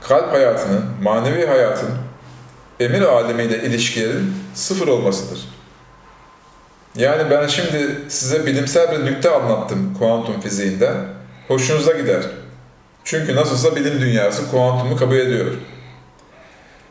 kalp 0.00 0.32
hayatının, 0.32 0.84
manevi 1.02 1.46
hayatın, 1.46 1.90
emir 2.80 3.02
alemiyle 3.02 3.62
ilişkilerin 3.62 4.34
sıfır 4.54 4.88
olmasıdır. 4.88 5.40
Yani 6.94 7.30
ben 7.30 7.46
şimdi 7.46 8.00
size 8.08 8.46
bilimsel 8.46 8.92
bir 8.92 9.04
nükte 9.06 9.30
anlattım 9.30 9.94
kuantum 9.98 10.40
fiziğinden. 10.40 10.96
Hoşunuza 11.48 11.92
gider. 11.92 12.22
Çünkü 13.04 13.36
nasılsa 13.36 13.76
bilim 13.76 14.00
dünyası 14.00 14.50
kuantumu 14.50 14.96
kabul 14.96 15.16
ediyor. 15.16 15.46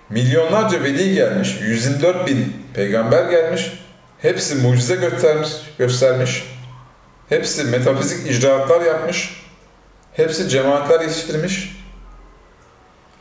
Milyonlarca 0.10 0.84
veli 0.84 1.14
gelmiş, 1.14 1.58
124 1.62 2.28
bin 2.28 2.54
peygamber 2.74 3.30
gelmiş, 3.32 3.74
hepsi 4.22 4.56
mucize 4.56 4.96
göstermiş, 4.96 5.50
göstermiş, 5.78 6.44
hepsi 7.30 7.64
metafizik 7.64 8.32
icraatlar 8.32 8.82
yapmış, 8.82 9.46
hepsi 10.14 10.50
cemaatler 10.50 11.02
yetiştirmiş, 11.02 11.79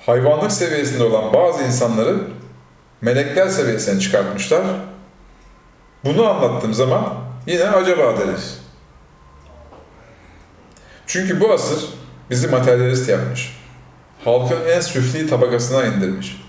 hayvanlık 0.08 0.52
seviyesinde 0.52 1.04
olan 1.04 1.32
bazı 1.32 1.64
insanları 1.64 2.20
melekler 3.00 3.48
seviyesine 3.48 4.00
çıkartmışlar. 4.00 4.62
Bunu 6.04 6.28
anlattığım 6.28 6.74
zaman 6.74 7.14
yine 7.46 7.64
acaba 7.64 8.18
deriz. 8.18 8.60
Çünkü 11.06 11.40
bu 11.40 11.52
asır 11.52 11.88
bizi 12.30 12.48
materyalist 12.48 13.08
yapmış. 13.08 13.58
Halkın 14.24 14.58
en 14.68 14.80
süfli 14.80 15.28
tabakasına 15.28 15.84
indirmiş. 15.84 16.42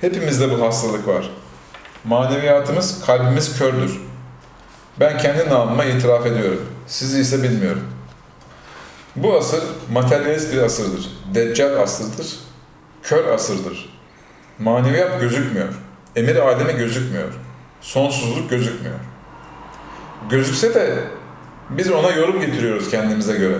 Hepimizde 0.00 0.50
bu 0.50 0.66
hastalık 0.66 1.08
var. 1.08 1.30
Maneviyatımız, 2.04 3.04
kalbimiz 3.06 3.58
kördür. 3.58 4.00
Ben 5.00 5.18
kendi 5.18 5.48
namıma 5.48 5.84
itiraf 5.84 6.26
ediyorum. 6.26 6.66
Sizi 6.86 7.20
ise 7.20 7.42
bilmiyorum. 7.42 7.84
Bu 9.16 9.36
asır 9.36 9.62
materyalist 9.92 10.52
bir 10.52 10.62
asırdır. 10.62 11.10
Deccal 11.34 11.82
asırdır. 11.82 12.47
Kör 13.02 13.24
asırdır. 13.24 13.98
Maneviyat 14.58 15.20
gözükmüyor. 15.20 15.74
Emir 16.16 16.36
alemi 16.36 16.72
gözükmüyor. 16.72 17.32
Sonsuzluk 17.80 18.50
gözükmüyor. 18.50 18.98
Gözükse 20.30 20.74
de 20.74 21.04
biz 21.70 21.90
ona 21.90 22.10
yorum 22.10 22.40
getiriyoruz 22.40 22.90
kendimize 22.90 23.36
göre. 23.36 23.58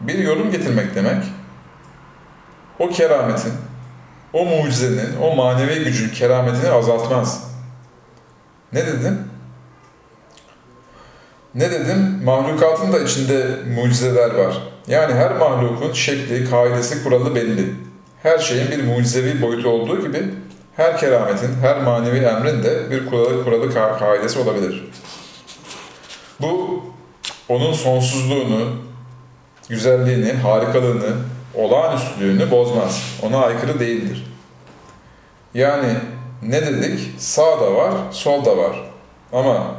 Bir 0.00 0.18
yorum 0.18 0.50
getirmek 0.50 0.94
demek, 0.94 1.24
o 2.78 2.88
kerametin, 2.88 3.52
o 4.32 4.44
mucizenin, 4.44 5.16
o 5.22 5.34
manevi 5.34 5.84
gücün 5.84 6.08
kerametini 6.08 6.70
azaltmaz. 6.70 7.50
Ne 8.72 8.86
dedim? 8.86 9.18
Ne 11.54 11.70
dedim? 11.70 12.20
Mahlukatın 12.24 12.92
da 12.92 12.98
içinde 12.98 13.46
mucizeler 13.76 14.34
var. 14.34 14.62
Yani 14.86 15.14
her 15.14 15.36
mahlukun 15.36 15.92
şekli, 15.92 16.50
kaidesi, 16.50 17.04
kuralı 17.04 17.34
belli. 17.34 17.74
Her 18.22 18.38
şeyin 18.38 18.70
bir 18.70 18.84
mucizevi 18.84 19.42
boyutu 19.42 19.68
olduğu 19.68 20.06
gibi 20.06 20.34
her 20.76 20.98
kerametin, 20.98 21.54
her 21.62 21.80
manevi 21.82 22.18
emrin 22.18 22.62
de 22.62 22.90
bir 22.90 23.06
kuralı, 23.06 23.44
kuralı 23.44 23.66
ka- 23.66 23.98
kaidesi 23.98 24.38
olabilir. 24.38 24.84
Bu 26.40 26.82
onun 27.48 27.72
sonsuzluğunu, 27.72 28.76
güzelliğini, 29.68 30.32
harikalığını, 30.32 31.16
olağanüstülüğünü 31.54 32.50
bozmaz. 32.50 33.02
Ona 33.22 33.44
aykırı 33.44 33.80
değildir. 33.80 34.26
Yani 35.54 35.94
ne 36.42 36.66
dedik? 36.66 37.14
Sağ 37.18 37.60
da 37.60 37.74
var, 37.74 37.92
sol 38.10 38.44
da 38.44 38.56
var. 38.56 38.90
Ama 39.32 39.74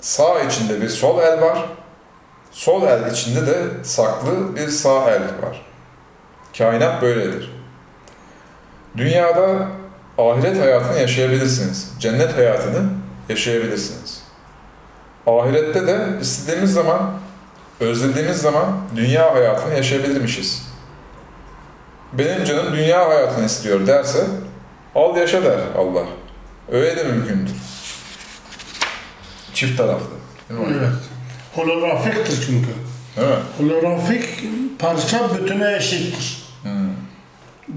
sağ 0.00 0.40
içinde 0.40 0.80
bir 0.80 0.88
sol 0.88 1.18
el 1.22 1.40
var, 1.40 1.58
sol 2.50 2.82
el 2.82 3.12
içinde 3.12 3.46
de 3.46 3.56
saklı 3.82 4.56
bir 4.56 4.68
sağ 4.68 5.10
el 5.10 5.22
var. 5.22 5.66
Kainat 6.58 7.02
böyledir. 7.02 7.57
Dünyada 8.98 9.68
ahiret 10.18 10.60
hayatını 10.60 10.98
yaşayabilirsiniz. 10.98 11.92
Cennet 12.00 12.36
hayatını 12.36 12.82
yaşayabilirsiniz. 13.28 14.22
Ahirette 15.26 15.86
de 15.86 16.06
istediğimiz 16.20 16.72
zaman, 16.72 17.10
özlediğimiz 17.80 18.36
zaman 18.36 18.76
dünya 18.96 19.34
hayatını 19.34 19.74
yaşayabilirmişiz. 19.74 20.68
Benim 22.12 22.44
canım 22.44 22.72
dünya 22.72 23.08
hayatını 23.08 23.46
istiyor 23.46 23.86
derse, 23.86 24.26
al 24.94 25.16
yaşa 25.16 25.44
der 25.44 25.58
Allah. 25.78 26.04
Öyle 26.72 26.96
de 26.96 27.04
mümkündür. 27.04 27.54
Çift 29.54 29.78
taraflı. 29.78 30.06
Evet. 30.50 30.88
Holografiktir 31.54 32.46
çünkü. 32.46 32.68
Mi? 33.20 33.36
Holografik 33.58 34.24
parça 34.78 35.30
bütüne 35.34 35.76
eşittir. 35.76 36.37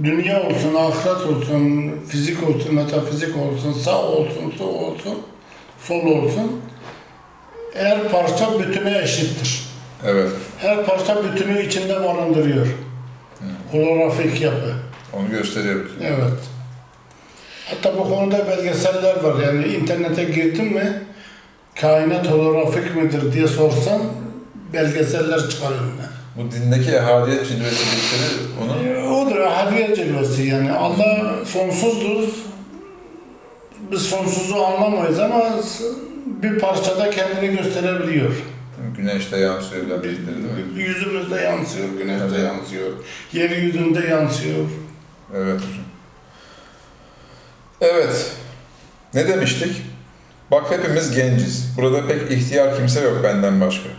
Dünya 0.03 0.43
olsun, 0.43 0.75
ahiret 0.75 1.25
olsun, 1.27 1.91
fizik 2.09 2.49
olsun, 2.49 2.75
metafizik 2.75 3.37
olsun, 3.37 3.73
sağ 3.73 4.01
olsun, 4.03 4.53
sol 4.57 4.73
olsun, 4.73 5.17
sol 5.83 6.05
olsun. 6.05 6.61
Her 7.73 8.09
parça 8.09 8.59
bütüne 8.59 8.97
eşittir. 9.03 9.63
Evet, 10.05 10.29
Her 10.57 10.85
parça 10.85 11.23
bütünü 11.23 11.65
içinde 11.65 12.03
barındırıyor. 12.03 12.67
Holografik 13.71 14.41
yapı. 14.41 14.73
onu 15.13 15.29
gösteriyoruz. 15.29 15.91
Evet. 16.01 16.33
Hatta 17.65 17.97
bu 17.97 18.09
konuda 18.09 18.47
belgeseller 18.47 19.23
var. 19.23 19.43
Yani 19.43 19.67
internete 19.67 20.23
girdin 20.23 20.65
mi 20.73 21.01
kainat 21.81 22.31
holografik 22.31 22.95
midir 22.95 23.33
diye 23.33 23.47
sorsan 23.47 24.01
belgeseller 24.73 25.49
çıkar 25.49 25.71
önüne. 25.71 26.05
Bu 26.35 26.51
dindeki 26.51 26.91
ehadiyet 26.91 27.47
cilvesi 27.47 27.85
dedikleri 27.85 28.63
onun 28.63 28.85
E, 28.85 29.09
Odur 29.09 29.37
ahadiyet 29.37 29.95
cilvesi 29.95 30.43
yani. 30.43 30.71
Allah 30.71 31.35
sonsuzdur. 31.45 32.29
Biz 33.91 34.01
sonsuzu 34.01 34.55
anlamayız 34.55 35.19
ama 35.19 35.43
bir 36.25 36.59
parçada 36.59 37.09
kendini 37.09 37.57
gösterebiliyor. 37.57 38.31
güneşte 38.97 39.37
yansıyor 39.37 39.89
değil 39.89 40.41
mi? 40.41 40.81
Yüzümüzde 40.83 41.35
yansıyor, 41.41 41.87
güneşte 41.97 42.25
Evet. 42.35 42.45
yansıyor, 42.45 42.91
yeryüzünde 43.33 43.99
yansıyor. 44.07 44.65
Evet 45.35 45.55
hocam. 45.57 45.85
Evet. 47.81 48.31
Ne 49.13 49.27
demiştik? 49.27 49.81
Bak 50.51 50.71
hepimiz 50.71 51.15
genciz. 51.15 51.73
Burada 51.77 52.07
pek 52.07 52.31
ihtiyar 52.31 52.77
kimse 52.77 53.01
yok 53.01 53.23
benden 53.23 53.61
başka. 53.61 53.89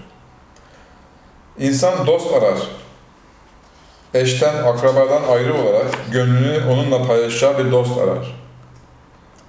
İnsan 1.58 2.06
dost 2.06 2.34
arar. 2.34 2.58
Eşten, 4.14 4.54
akrabadan 4.54 5.22
ayrı 5.30 5.54
olarak 5.54 6.12
gönlünü 6.12 6.64
onunla 6.70 7.06
paylaşacağı 7.06 7.58
bir 7.58 7.72
dost 7.72 7.98
arar. 7.98 8.36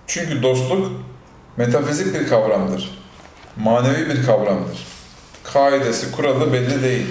Çünkü 0.07 0.43
dostluk 0.43 0.91
metafizik 1.57 2.13
bir 2.13 2.27
kavramdır. 2.27 3.03
Manevi 3.55 4.09
bir 4.09 4.25
kavramdır. 4.25 4.87
Kaidesi, 5.43 6.11
kuralı 6.11 6.53
belli 6.53 6.83
değil. 6.83 7.07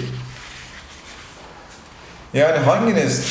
Yani 2.33 2.57
hanginiz 2.57 3.25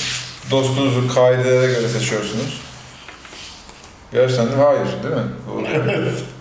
dostunuzu 0.51 1.15
kaidelere 1.15 1.73
göre 1.73 1.89
seçiyorsunuz? 1.89 2.61
Gerçekten 4.13 4.59
hayır 4.59 4.87
değil 5.03 5.15
mi? 5.15 5.33
Evet. 5.75 6.15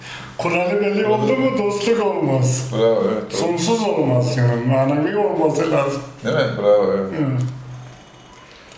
Kuralı 0.42 0.82
belli 0.82 1.06
oldu 1.06 1.38
mu 1.38 1.58
dostluk 1.58 2.06
olmaz. 2.06 2.70
Bravo 2.74 3.04
evet. 3.12 3.32
Doğru. 3.32 3.40
Sonsuz 3.40 3.84
olmaz 3.84 4.38
yani. 4.38 4.66
Manevi 4.66 5.18
olması 5.18 5.72
lazım. 5.72 6.02
Değil 6.24 6.36
mi? 6.36 6.58
Bravo 6.58 6.94
evet. 6.94 7.06
Evet. 7.20 7.42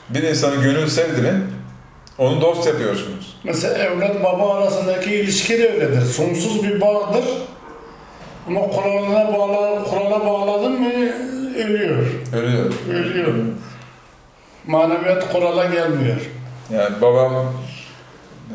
Bir 0.09 0.23
insanı 0.23 0.55
gönül 0.63 0.87
sevdi 0.87 1.21
mi 1.21 1.41
onu 2.17 2.41
dost 2.41 2.67
yapıyorsunuz. 2.67 3.37
Mesela 3.43 3.77
evlat 3.77 4.23
baba 4.23 4.53
arasındaki 4.53 5.15
ilişki 5.15 5.59
de 5.59 5.73
öyledir. 5.73 6.01
Sonsuz 6.01 6.63
bir 6.63 6.81
bağdır. 6.81 7.25
Ama 8.47 8.61
kuralına 8.61 9.37
bağla, 9.37 9.83
kurala 9.83 10.25
bağladın 10.25 10.81
mı 10.81 10.89
ölüyor. 11.57 12.05
Ölüyor. 12.33 12.73
Ölüyor. 12.93 13.33
Maneviyat 14.67 15.31
kurala 15.31 15.65
gelmiyor. 15.65 16.17
Yani 16.73 17.01
babam 17.01 17.53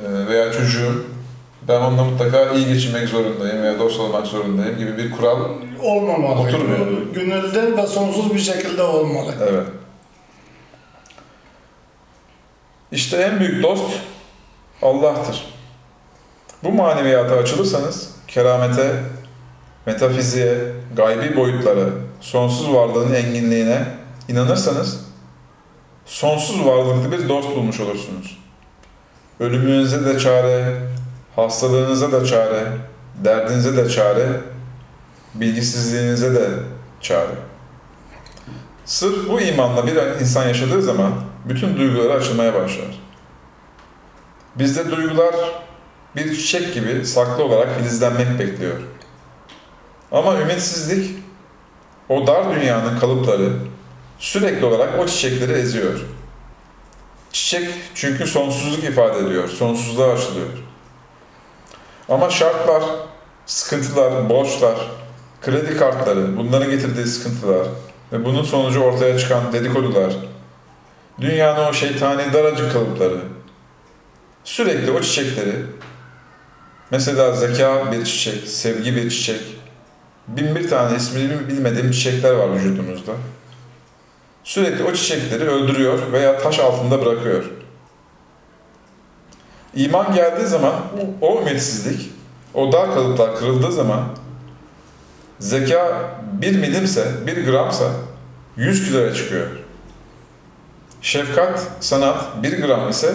e, 0.07 0.29
veya 0.29 0.53
çocuğum 0.53 1.05
ben 1.69 1.81
onunla 1.81 2.05
mutlaka 2.05 2.53
iyi 2.53 2.67
geçinmek 2.67 3.09
zorundayım 3.09 3.63
veya 3.63 3.79
dost 3.79 4.01
olmak 4.01 4.27
zorundayım 4.27 4.79
gibi 4.79 4.99
bir 4.99 5.11
kural. 5.11 5.41
Olmamalı. 5.83 6.41
Oturmuyor. 6.41 7.13
Gönülden 7.15 7.77
ve 7.77 7.87
sonsuz 7.87 8.35
bir 8.35 8.39
şekilde 8.39 8.83
olmalı. 8.83 9.35
Evet. 9.41 9.67
İşte 12.93 13.17
en 13.17 13.41
büyük 13.41 13.63
dost 13.63 13.85
Allah'tır. 14.83 15.45
Bu 16.65 16.73
maneviyata 16.73 17.35
açılırsanız 17.35 18.15
keramete, 18.29 19.03
metafiziğe, 19.87 20.59
gaybi 20.97 21.37
boyutlara, 21.37 21.89
sonsuz 22.21 22.75
varlığın 22.75 23.15
enginliğine 23.15 23.85
inanırsanız 24.29 25.01
sonsuz 26.07 26.67
varlıklı 26.67 27.13
bir 27.13 27.29
dost 27.29 27.57
bulmuş 27.57 27.81
olursunuz. 27.81 28.39
ölümünüze 29.41 30.05
de 30.05 30.19
çare, 30.19 30.75
hastalığınıza 31.38 32.12
da 32.12 32.24
çare, 32.24 32.64
derdinize 33.24 33.77
de 33.77 33.88
çare, 33.88 34.29
bilgisizliğinize 35.35 36.35
de 36.35 36.48
çare. 37.01 37.35
Sırf 38.85 39.29
bu 39.29 39.40
imanla 39.40 39.87
bir 39.87 40.20
insan 40.20 40.48
yaşadığı 40.48 40.83
zaman 40.83 41.12
bütün 41.48 41.77
duyguları 41.77 42.12
açılmaya 42.12 42.55
başlar. 42.55 43.01
Bizde 44.57 44.90
duygular 44.90 45.35
bir 46.16 46.37
çiçek 46.37 46.74
gibi 46.74 47.07
saklı 47.07 47.44
olarak 47.44 47.79
filizlenmek 47.79 48.38
bekliyor. 48.38 48.77
Ama 50.12 50.40
ümitsizlik, 50.40 51.18
o 52.09 52.27
dar 52.27 52.55
dünyanın 52.55 52.98
kalıpları 52.98 53.53
sürekli 54.18 54.66
olarak 54.66 54.98
o 54.98 55.07
çiçekleri 55.07 55.53
eziyor. 55.53 56.01
Çiçek 57.33 57.68
çünkü 57.94 58.27
sonsuzluk 58.27 58.85
ifade 58.85 59.18
ediyor, 59.18 59.48
sonsuzluğa 59.48 60.12
açılıyor. 60.12 60.68
Ama 62.09 62.31
şartlar, 62.31 62.83
sıkıntılar, 63.47 64.29
borçlar, 64.29 64.77
kredi 65.42 65.77
kartları, 65.77 66.37
bunların 66.37 66.71
getirdiği 66.71 67.07
sıkıntılar 67.07 67.66
ve 68.12 68.25
bunun 68.25 68.42
sonucu 68.42 68.81
ortaya 68.81 69.18
çıkan 69.18 69.53
dedikodular, 69.53 70.12
dünyanın 71.21 71.66
o 71.66 71.73
şeytani 71.73 72.33
daracık 72.33 72.73
kalıpları, 72.73 73.21
sürekli 74.44 74.90
o 74.90 75.01
çiçekleri, 75.01 75.57
mesela 76.90 77.33
zeka 77.33 77.92
bir 77.92 78.05
çiçek, 78.05 78.49
sevgi 78.49 78.97
bir 78.97 79.11
çiçek, 79.11 79.40
bin 80.29 80.57
bir 80.57 80.71
tane 80.71 80.97
ismini 80.97 81.49
bilmediğim 81.49 81.90
çiçekler 81.90 82.33
var 82.33 82.55
vücudumuzda. 82.55 83.12
Sürekli 84.44 84.85
o 84.85 84.92
çiçekleri 84.92 85.44
öldürüyor 85.44 86.12
veya 86.12 86.38
taş 86.38 86.59
altında 86.59 87.07
bırakıyor. 87.07 87.44
İman 89.75 90.15
geldiği 90.15 90.47
zaman 90.47 90.75
o 91.21 91.41
ümitsizlik, 91.41 92.11
o 92.55 92.73
dar 92.73 92.95
kalıplar 92.95 93.37
kırıldığı 93.37 93.73
zaman 93.73 94.01
zeka 95.39 96.11
bir 96.33 96.59
milimse, 96.59 97.27
bir 97.27 97.47
gramsa 97.47 97.85
100 98.57 98.89
kiloya 98.89 99.15
çıkıyor. 99.15 99.47
Şefkat, 101.03 101.63
sanat 101.81 102.43
bir 102.43 102.63
gram 102.63 102.89
ise 102.89 103.15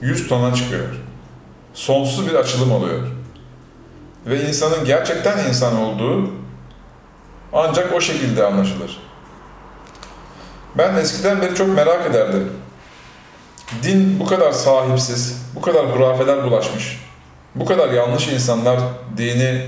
100 0.00 0.28
tona 0.28 0.54
çıkıyor. 0.54 0.88
Sonsuz 1.74 2.26
bir 2.26 2.34
açılım 2.34 2.72
oluyor. 2.72 3.00
Ve 4.26 4.48
insanın 4.48 4.84
gerçekten 4.84 5.48
insan 5.48 5.76
olduğu 5.76 6.30
ancak 7.52 7.92
o 7.92 8.00
şekilde 8.00 8.44
anlaşılır. 8.44 8.98
Ben 10.78 10.94
eskiden 10.94 11.42
beri 11.42 11.54
çok 11.54 11.68
merak 11.68 12.10
ederdim. 12.10 12.50
Din 13.82 14.20
bu 14.20 14.26
kadar 14.26 14.52
sahipsiz, 14.52 15.42
bu 15.54 15.60
kadar 15.60 15.86
hurafeler 15.86 16.44
bulaşmış, 16.44 17.00
bu 17.54 17.64
kadar 17.64 17.90
yanlış 17.90 18.28
insanlar 18.28 18.80
dini 19.16 19.66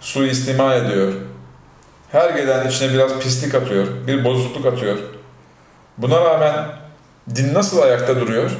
suistimal 0.00 0.76
ediyor. 0.76 1.12
Her 2.12 2.30
gelen 2.30 2.68
içine 2.68 2.92
biraz 2.92 3.18
pislik 3.18 3.54
atıyor, 3.54 3.86
bir 4.06 4.24
bozukluk 4.24 4.66
atıyor. 4.66 4.98
Buna 5.98 6.20
rağmen 6.24 6.66
din 7.34 7.54
nasıl 7.54 7.82
ayakta 7.82 8.20
duruyor? 8.20 8.50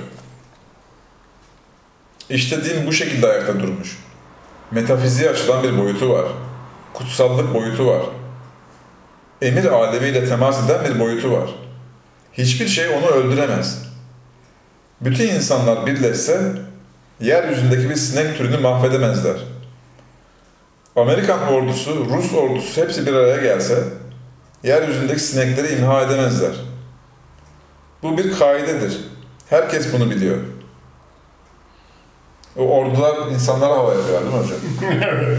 İşte 2.31 2.65
din 2.65 2.87
bu 2.87 2.93
şekilde 2.93 3.27
ayakta 3.27 3.61
durmuş. 3.61 3.99
Metafiziğe 4.71 5.31
açılan 5.31 5.63
bir 5.63 5.79
boyutu 5.79 6.11
var. 6.11 6.25
Kutsallık 6.95 7.55
boyutu 7.55 7.87
var. 7.87 8.03
Emir 9.43 9.65
alemiyle 9.65 10.29
temas 10.29 10.65
eden 10.65 10.85
bir 10.85 11.01
boyutu 11.01 11.33
var. 11.33 11.51
Hiçbir 12.33 12.69
şey 12.69 12.89
onu 12.89 13.07
öldüremez. 13.07 13.92
Bütün 15.05 15.29
insanlar 15.29 15.87
birleşse 15.87 16.53
yeryüzündeki 17.21 17.91
bir 17.91 17.97
sinek 17.97 18.37
türünü 18.37 18.57
mahvedemezler. 18.57 19.37
Amerikan 20.97 21.49
ordusu, 21.49 22.07
Rus 22.17 22.35
ordusu 22.35 22.83
hepsi 22.83 23.07
bir 23.07 23.15
araya 23.15 23.37
gelse 23.37 23.85
yeryüzündeki 24.63 25.21
sinekleri 25.21 25.75
imha 25.75 26.03
edemezler. 26.03 26.53
Bu 28.03 28.19
bir 28.19 28.33
kaidedir. 28.33 29.01
Herkes 29.51 29.93
bunu 29.93 30.11
biliyor. 30.11 30.37
O 32.57 32.63
ordular 32.63 33.31
insanlara 33.31 33.73
hava 33.73 33.95
yapıyor 33.95 34.21
değil 34.21 34.35
mi 34.35 34.41
hocam? 34.41 34.59
evet. 35.09 35.39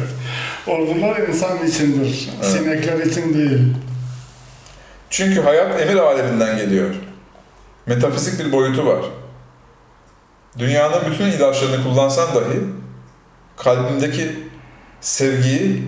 Ordular 0.68 1.28
insan 1.28 1.68
içindir. 1.68 2.30
Evet. 2.36 2.46
Sinekler 2.46 3.06
için 3.06 3.34
değil. 3.34 3.74
Çünkü 5.10 5.42
hayat 5.42 5.82
emir 5.82 5.96
aleminden 5.96 6.58
geliyor. 6.58 6.96
Metafizik 7.86 8.40
bir 8.40 8.52
boyutu 8.52 8.86
var. 8.86 9.06
Dünyanın 10.58 11.12
bütün 11.12 11.26
ilaçlarını 11.26 11.84
kullansan 11.84 12.36
dahi 12.36 12.60
kalbindeki 13.58 14.50
sevgiyi 15.02 15.84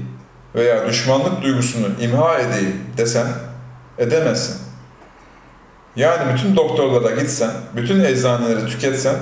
veya 0.56 0.88
düşmanlık 0.88 1.42
duygusunu 1.42 1.88
imha 2.02 2.40
edeyim 2.40 2.84
desen 2.98 3.28
edemezsin. 3.98 4.58
Yani 5.96 6.34
bütün 6.34 6.56
doktorlara 6.56 7.16
gitsen, 7.16 7.52
bütün 7.76 8.04
eczaneleri 8.04 8.66
tüketsen 8.66 9.16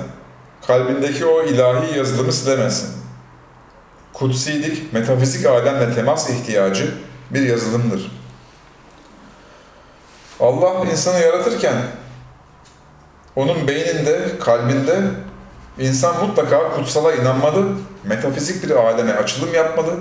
kalbindeki 0.66 1.26
o 1.26 1.42
ilahi 1.42 1.98
yazılımı 1.98 2.32
silemezsin. 2.32 2.90
Kutsilik, 4.12 4.92
metafizik 4.92 5.46
alemle 5.46 5.94
temas 5.94 6.30
ihtiyacı 6.30 6.94
bir 7.30 7.42
yazılımdır. 7.42 8.12
Allah 10.40 10.90
insanı 10.92 11.20
yaratırken 11.20 11.74
onun 13.36 13.68
beyninde, 13.68 14.38
kalbinde 14.40 15.00
insan 15.78 16.26
mutlaka 16.26 16.70
kutsala 16.70 17.12
inanmalı, 17.12 17.66
metafizik 18.04 18.64
bir 18.64 18.70
aleme 18.70 19.12
açılım 19.12 19.54
yapmalı, 19.54 19.94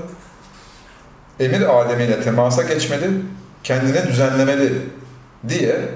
emir 1.39 1.61
alemiyle 1.61 2.21
temasa 2.21 2.63
geçmeli, 2.63 3.09
kendini 3.63 4.07
düzenlemeli 4.07 4.73
diye 5.49 5.89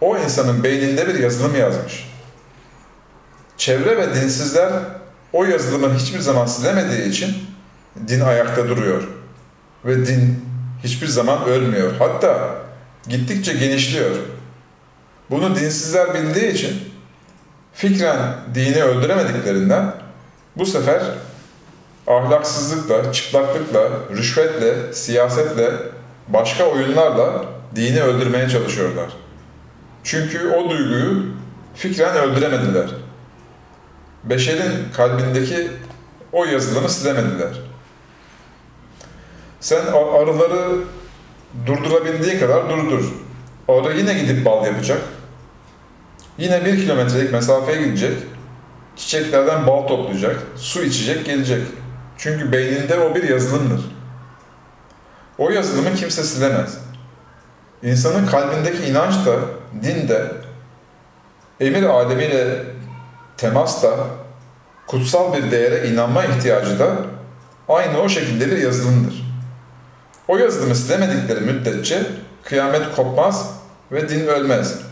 o 0.00 0.18
insanın 0.18 0.64
beyninde 0.64 1.08
bir 1.08 1.14
yazılım 1.14 1.56
yazmış. 1.56 2.10
Çevre 3.56 3.98
ve 3.98 4.14
dinsizler 4.14 4.72
o 5.32 5.44
yazılımı 5.44 5.94
hiçbir 5.94 6.18
zaman 6.18 6.46
silemediği 6.46 7.08
için 7.08 7.36
din 8.08 8.20
ayakta 8.20 8.68
duruyor. 8.68 9.02
Ve 9.84 10.06
din 10.06 10.44
hiçbir 10.84 11.06
zaman 11.06 11.44
ölmüyor. 11.44 11.92
Hatta 11.98 12.54
gittikçe 13.08 13.52
genişliyor. 13.52 14.16
Bunu 15.30 15.56
dinsizler 15.56 16.14
bildiği 16.14 16.52
için 16.52 16.92
fikren 17.80 18.18
dini 18.54 18.82
öldüremediklerinden 18.82 19.92
bu 20.56 20.66
sefer 20.66 21.02
ahlaksızlıkla, 22.06 23.12
çıplaklıkla, 23.12 23.88
rüşvetle, 24.12 24.92
siyasetle, 24.92 25.70
başka 26.28 26.64
oyunlarla 26.64 27.44
dini 27.76 28.02
öldürmeye 28.02 28.48
çalışıyorlar. 28.48 29.10
Çünkü 30.04 30.48
o 30.48 30.70
duyguyu 30.70 31.24
fikren 31.74 32.16
öldüremediler. 32.16 32.90
Beşerin 34.24 34.72
kalbindeki 34.96 35.70
o 36.32 36.44
yazılımı 36.44 36.88
silemediler. 36.88 37.60
Sen 39.60 39.86
arıları 39.86 40.78
durdurabildiği 41.66 42.40
kadar 42.40 42.70
durdur. 42.70 43.04
Arı 43.68 43.98
yine 43.98 44.14
gidip 44.14 44.44
bal 44.44 44.66
yapacak. 44.66 45.00
Yine 46.40 46.64
bir 46.64 46.76
kilometrelik 46.76 47.32
mesafeye 47.32 47.82
gidecek. 47.82 48.12
Çiçeklerden 48.96 49.66
bal 49.66 49.86
toplayacak. 49.86 50.36
Su 50.56 50.82
içecek, 50.82 51.26
gelecek. 51.26 51.62
Çünkü 52.18 52.52
beyninde 52.52 52.98
o 52.98 53.14
bir 53.14 53.28
yazılımdır. 53.28 53.80
O 55.38 55.50
yazılımı 55.50 55.94
kimse 55.94 56.22
silemez. 56.22 56.78
İnsanın 57.82 58.26
kalbindeki 58.26 58.84
inanç 58.84 59.14
da, 59.26 59.32
din 59.82 60.08
de, 60.08 60.32
emir 61.60 61.82
alemiyle 61.82 62.62
temas 63.36 63.82
da, 63.82 63.90
kutsal 64.86 65.34
bir 65.34 65.50
değere 65.50 65.88
inanma 65.88 66.24
ihtiyacı 66.24 66.78
da 66.78 66.96
aynı 67.68 68.00
o 68.00 68.08
şekilde 68.08 68.50
bir 68.50 68.58
yazılımdır. 68.58 69.24
O 70.28 70.36
yazılımı 70.36 70.74
silemedikleri 70.74 71.40
müddetçe 71.40 72.02
kıyamet 72.44 72.96
kopmaz 72.96 73.50
ve 73.92 74.08
din 74.08 74.26
ölmez. 74.26 74.89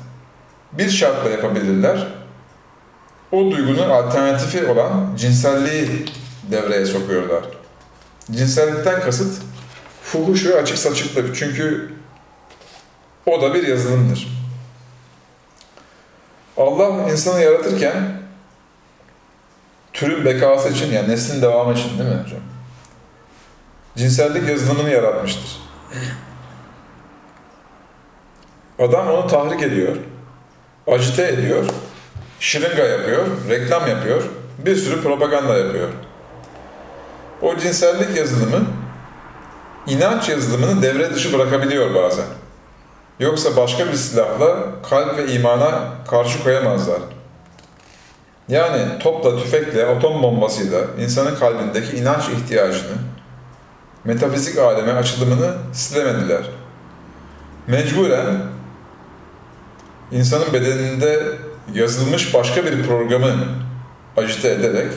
Bir 0.72 0.90
şartla 0.90 1.30
yapabilirler. 1.30 2.06
O 3.32 3.50
duygunun 3.50 3.90
alternatifi 3.90 4.66
olan 4.66 5.16
cinselliği 5.16 6.04
devreye 6.50 6.86
sokuyorlar. 6.86 7.44
Cinsellikten 8.30 9.00
kasıt 9.00 9.42
fuhuş 10.02 10.46
ve 10.46 10.60
açık 10.60 10.78
saçıklık. 10.78 11.36
Çünkü 11.36 11.92
o 13.26 13.42
da 13.42 13.54
bir 13.54 13.66
yazılımdır. 13.66 14.28
Allah 16.56 17.10
insanı 17.10 17.40
yaratırken 17.40 18.22
türün 19.92 20.24
bekası 20.24 20.68
için 20.68 20.92
yani 20.92 21.08
neslin 21.08 21.42
devamı 21.42 21.72
için 21.72 21.98
değil 21.98 22.10
mi 22.10 22.22
hocam? 22.24 22.40
Cinsellik 23.96 24.48
yazılımını 24.48 24.90
yaratmıştır. 24.90 25.60
Adam 28.78 29.08
onu 29.08 29.26
tahrik 29.26 29.62
ediyor, 29.62 29.96
acite 30.92 31.28
ediyor, 31.28 31.64
şırınga 32.40 32.82
yapıyor, 32.82 33.26
reklam 33.48 33.88
yapıyor, 33.88 34.22
bir 34.58 34.76
sürü 34.76 35.02
propaganda 35.02 35.58
yapıyor. 35.58 35.88
O 37.42 37.56
cinsellik 37.56 38.16
yazılımı 38.16 38.66
inanç 39.86 40.28
yazılımını 40.28 40.82
devre 40.82 41.14
dışı 41.14 41.38
bırakabiliyor 41.38 41.94
bazen. 41.94 42.24
Yoksa 43.20 43.56
başka 43.56 43.86
bir 43.86 43.96
silahla 43.96 44.56
kalp 44.90 45.18
ve 45.18 45.32
imana 45.32 45.84
karşı 46.10 46.42
koyamazlar. 46.42 47.00
Yani 48.48 48.98
topla, 48.98 49.38
tüfekle, 49.38 49.86
atom 49.86 50.22
bombasıyla 50.22 50.80
insanın 51.00 51.36
kalbindeki 51.36 51.96
inanç 51.96 52.28
ihtiyacını, 52.28 52.96
metafizik 54.04 54.58
aleme 54.58 54.92
açılımını 54.92 55.54
silemediler. 55.72 56.42
Mecburen 57.66 58.42
insanın 60.12 60.52
bedeninde 60.52 61.22
yazılmış 61.74 62.34
başka 62.34 62.66
bir 62.66 62.82
programı 62.82 63.34
ajite 64.16 64.48
ederek, 64.48 64.92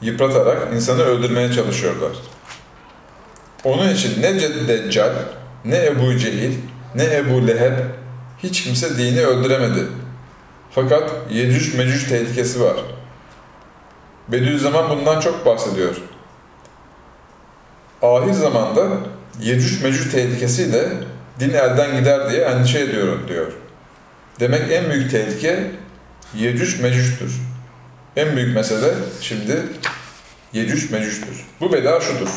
yıpratarak 0.00 0.74
insanı 0.74 1.02
öldürmeye 1.02 1.52
çalışıyorlar. 1.52 2.12
Onun 3.64 3.88
için 3.88 4.22
ne 4.22 4.40
Deccal, 4.68 5.12
ne 5.64 5.86
Ebu 5.86 6.18
Cehil, 6.18 6.54
ne 6.94 7.04
Ebu 7.04 7.46
Leheb 7.46 7.78
hiç 8.42 8.64
kimse 8.64 8.98
dini 8.98 9.26
öldüremedi. 9.26 9.86
Fakat 10.70 11.12
Yecüc 11.30 11.78
Mecüc 11.78 12.08
tehlikesi 12.08 12.60
var. 12.60 12.76
Bediüzzaman 14.28 14.90
bundan 14.90 15.20
çok 15.20 15.46
bahsediyor. 15.46 15.94
Ahir 18.02 18.32
zamanda 18.32 18.88
Yecüc 19.40 19.82
Mecüc 19.82 20.10
tehlikesiyle 20.10 20.88
din 21.40 21.50
elden 21.50 21.98
gider 21.98 22.30
diye 22.30 22.42
endişe 22.42 22.80
ediyorum 22.80 23.24
diyor. 23.28 23.52
Demek 24.40 24.72
en 24.72 24.90
büyük 24.90 25.10
tehlike 25.10 25.70
Yecüc 26.34 26.82
Mecüc'tür. 26.82 27.34
En 28.16 28.36
büyük 28.36 28.56
mesele 28.56 28.94
şimdi 29.20 29.62
Yecüc 30.52 30.92
Mecüc'tür. 30.92 31.46
Bu 31.60 31.72
bela 31.72 32.00
şudur. 32.00 32.28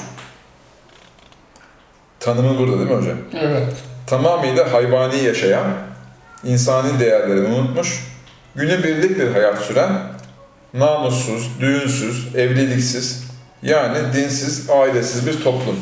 Tanımı 2.20 2.60
burada 2.60 2.80
değil 2.80 2.90
mi 2.90 2.96
hocam? 2.96 3.18
Evet. 3.34 3.74
Tamamıyla 4.08 4.74
hayvani 4.74 5.24
yaşayan, 5.24 5.74
insani 6.44 7.00
değerlerini 7.00 7.48
unutmuş, 7.48 8.04
günübirlik 8.56 9.20
bir 9.20 9.32
hayat 9.32 9.60
süren, 9.62 9.92
namussuz, 10.74 11.60
düğünsüz, 11.60 12.36
evliliksiz, 12.36 13.24
yani 13.64 14.14
dinsiz, 14.14 14.70
ailesiz 14.70 15.28
bir 15.28 15.44
toplum. 15.44 15.80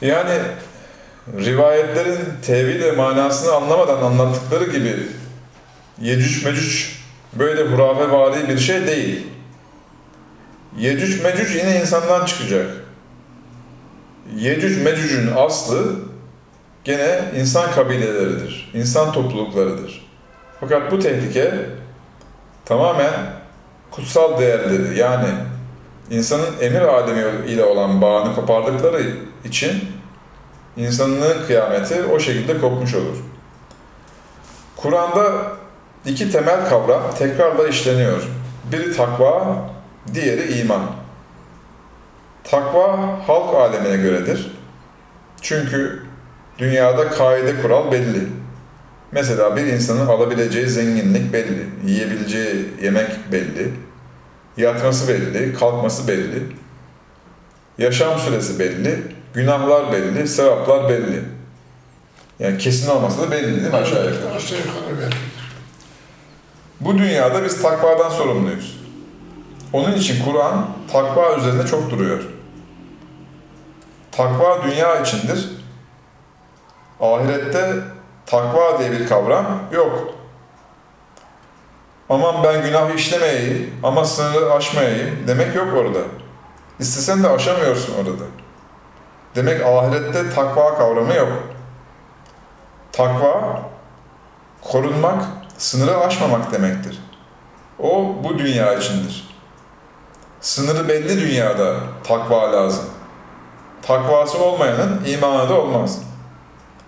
Yani 0.00 0.40
rivayetlerin 1.32 2.18
tevil 2.46 2.82
ve 2.82 2.92
manasını 2.92 3.52
anlamadan 3.52 4.02
anlattıkları 4.02 4.64
gibi 4.64 4.96
Yecüc 6.00 6.48
Mecüc 6.48 6.86
böyle 7.32 7.62
hurafevari 7.62 8.48
bir 8.48 8.58
şey 8.58 8.86
değil. 8.86 9.26
Yecüc 10.78 11.22
Mecüc 11.22 11.58
yine 11.58 11.80
insandan 11.80 12.26
çıkacak. 12.26 12.66
Yecüc 14.36 14.82
Mecüc'ün 14.82 15.30
aslı 15.36 15.84
gene 16.84 17.20
insan 17.36 17.70
kabileleridir, 17.70 18.70
insan 18.74 19.12
topluluklarıdır. 19.12 20.06
Fakat 20.60 20.92
bu 20.92 20.98
tehlike 20.98 21.54
tamamen 22.64 23.12
kutsal 23.90 24.40
değerleri 24.40 24.98
yani 24.98 25.28
insanın 26.10 26.50
emir 26.60 26.80
alemi 26.80 27.50
ile 27.50 27.64
olan 27.64 28.02
bağını 28.02 28.34
kopardıkları 28.34 29.02
için 29.44 29.72
insanlığın 30.76 31.46
kıyameti 31.46 32.04
o 32.04 32.20
şekilde 32.20 32.60
kopmuş 32.60 32.94
olur. 32.94 33.16
Kur'an'da 34.76 35.52
iki 36.06 36.30
temel 36.30 36.68
kavram 36.68 37.02
tekrarla 37.18 37.68
işleniyor. 37.68 38.22
Biri 38.72 38.96
takva, 38.96 39.56
diğeri 40.14 40.60
iman. 40.60 40.82
Takva 42.44 42.98
halk 43.26 43.54
alemine 43.54 43.96
göredir. 43.96 44.50
Çünkü 45.42 46.02
dünyada 46.58 47.08
kaide 47.08 47.62
kural 47.62 47.92
belli. 47.92 48.28
Mesela 49.12 49.56
bir 49.56 49.66
insanın 49.66 50.06
alabileceği 50.06 50.68
zenginlik 50.68 51.32
belli, 51.32 51.66
yiyebileceği 51.86 52.66
yemek 52.82 53.32
belli, 53.32 53.70
yatması 54.56 55.08
belli, 55.08 55.54
kalkması 55.54 56.08
belli, 56.08 56.42
yaşam 57.78 58.18
süresi 58.18 58.58
belli, 58.58 59.13
günahlar 59.34 59.92
belli, 59.92 60.28
sevaplar 60.28 60.88
belli. 60.88 61.22
Yani 62.38 62.58
kesin 62.58 62.90
olmasa 62.90 63.22
da 63.22 63.30
belli 63.30 63.60
değil 63.60 63.72
mi 63.72 63.76
aşağı 63.76 64.06
yukarı? 64.06 64.34
Aşağı 64.34 64.58
yukarı 64.58 65.00
bellidir. 65.00 65.18
Bu 66.80 66.98
dünyada 66.98 67.44
biz 67.44 67.62
takvadan 67.62 68.10
sorumluyuz. 68.10 68.80
Onun 69.72 69.92
için 69.92 70.24
Kur'an 70.24 70.68
takva 70.92 71.36
üzerinde 71.36 71.66
çok 71.66 71.90
duruyor. 71.90 72.22
Takva 74.12 74.62
dünya 74.64 75.00
içindir. 75.00 75.48
Ahirette 77.00 77.74
takva 78.26 78.78
diye 78.78 78.92
bir 78.92 79.08
kavram 79.08 79.60
yok. 79.72 80.14
Aman 82.08 82.44
ben 82.44 82.62
günah 82.62 82.94
işlemeyeyim 82.94 83.74
ama 83.82 84.04
sınırı 84.04 84.52
aşmayayım 84.52 85.16
demek 85.26 85.54
yok 85.54 85.74
orada. 85.76 85.98
İstesen 86.78 87.22
de 87.22 87.28
aşamıyorsun 87.28 87.94
orada. 87.94 88.24
Demek 89.34 89.66
ahirette 89.66 90.30
takva 90.34 90.78
kavramı 90.78 91.14
yok. 91.14 91.32
Takva 92.92 93.62
korunmak, 94.62 95.24
sınırı 95.58 95.98
aşmamak 95.98 96.52
demektir. 96.52 96.98
O 97.78 98.14
bu 98.24 98.38
dünya 98.38 98.74
içindir. 98.74 99.28
Sınırı 100.40 100.88
belli 100.88 101.20
dünyada 101.20 101.76
takva 102.04 102.52
lazım. 102.52 102.84
Takvası 103.82 104.44
olmayanın 104.44 105.04
imanı 105.06 105.48
da 105.48 105.54
olmaz. 105.54 105.98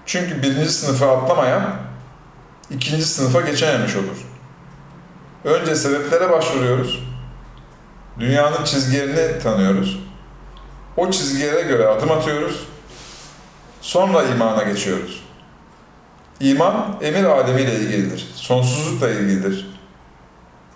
Çünkü 0.07 0.43
birinci 0.43 0.69
sınıfa 0.69 1.17
atlamayan 1.17 1.77
ikinci 2.71 3.05
sınıfa 3.05 3.41
geçememiş 3.41 3.97
olur. 3.97 4.27
Önce 5.45 5.77
sebeplere 5.77 6.31
başvuruyoruz. 6.31 7.05
Dünyanın 8.21 8.65
çizgilerini 8.65 9.43
tanıyoruz. 9.43 10.06
O 10.97 11.11
çizgilere 11.11 11.63
göre 11.63 11.87
adım 11.87 12.11
atıyoruz. 12.11 12.67
Sonra 13.81 14.23
imana 14.23 14.63
geçiyoruz. 14.63 15.25
İman 16.41 16.99
emir 17.03 17.25
alemiyle 17.25 17.75
ilgilidir. 17.75 18.33
Sonsuzlukla 18.35 19.11
ilgilidir. 19.11 19.79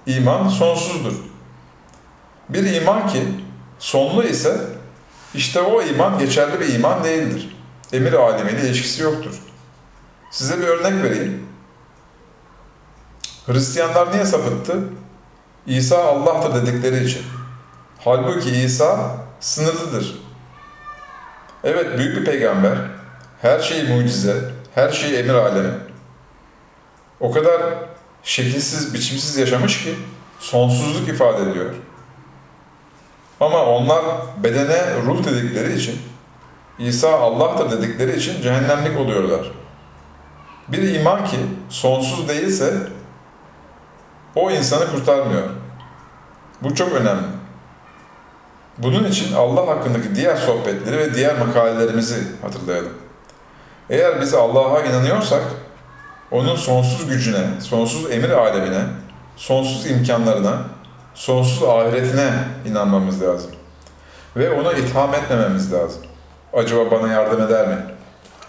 İman 0.06 0.48
sonsuzdur. 0.48 1.14
Bir 2.48 2.74
iman 2.74 3.09
ki 3.09 3.22
sonlu 3.78 4.24
ise 4.24 4.61
işte 5.35 5.61
o 5.61 5.83
iman 5.83 6.18
geçerli 6.18 6.61
bir 6.61 6.74
iman 6.74 7.04
değildir. 7.04 7.56
Emir 7.92 8.12
alemiyle 8.12 8.61
ilişkisi 8.61 9.02
yoktur. 9.02 9.42
Size 10.30 10.59
bir 10.59 10.66
örnek 10.66 11.02
vereyim. 11.02 11.46
Hristiyanlar 13.46 14.12
niye 14.12 14.26
sapıttı? 14.26 14.78
İsa 15.66 16.04
Allah'tır 16.04 16.66
dedikleri 16.66 17.04
için. 17.04 17.22
Halbuki 17.98 18.50
İsa 18.50 19.16
sınırlıdır. 19.40 20.20
Evet 21.64 21.98
büyük 21.98 22.16
bir 22.16 22.24
peygamber. 22.24 22.79
Her 23.42 23.61
şey 23.61 23.83
mucize, 23.88 24.44
her 24.74 24.90
şey 24.90 25.20
emir 25.20 25.35
alemi. 25.35 25.72
O 27.20 27.33
kadar 27.33 27.62
şekilsiz, 28.22 28.94
biçimsiz 28.94 29.37
yaşamış 29.37 29.85
ki 29.85 29.94
sonsuzluk 30.38 31.09
ifade 31.09 31.50
ediyor. 31.50 31.74
Ama 33.40 33.64
onlar 33.64 34.05
bedene 34.42 34.96
ruh 35.07 35.24
dedikleri 35.24 35.76
için, 35.76 36.03
İsa 36.79 37.20
Allah'tır 37.20 37.70
dedikleri 37.70 38.16
için 38.16 38.42
cehennemlik 38.42 38.98
oluyorlar. 38.98 39.50
Bir 40.68 40.94
iman 40.94 41.24
ki 41.24 41.37
sonsuz 41.68 42.29
değilse 42.29 42.74
o 44.35 44.50
insanı 44.50 44.90
kurtarmıyor. 44.90 45.48
Bu 46.62 46.74
çok 46.74 46.92
önemli. 46.92 47.39
Bunun 48.83 49.05
için 49.05 49.35
Allah 49.35 49.66
hakkındaki 49.66 50.14
diğer 50.14 50.37
sohbetleri 50.37 50.99
ve 50.99 51.14
diğer 51.14 51.38
makalelerimizi 51.38 52.23
hatırlayalım. 52.43 52.93
Eğer 53.90 54.21
biz 54.21 54.35
Allah'a 54.35 54.83
inanıyorsak, 54.83 55.43
onun 56.31 56.57
sonsuz 56.57 57.09
gücüne, 57.09 57.47
sonsuz 57.61 58.11
emir 58.11 58.31
alemine, 58.31 58.85
sonsuz 59.37 59.90
imkanlarına, 59.90 60.62
sonsuz 61.14 61.69
ahiretine 61.69 62.31
inanmamız 62.66 63.23
lazım. 63.23 63.51
Ve 64.37 64.51
ona 64.51 64.73
itham 64.73 65.14
etmememiz 65.14 65.73
lazım. 65.73 66.03
Acaba 66.53 66.90
bana 66.90 67.12
yardım 67.12 67.43
eder 67.43 67.69
mi? 67.69 67.77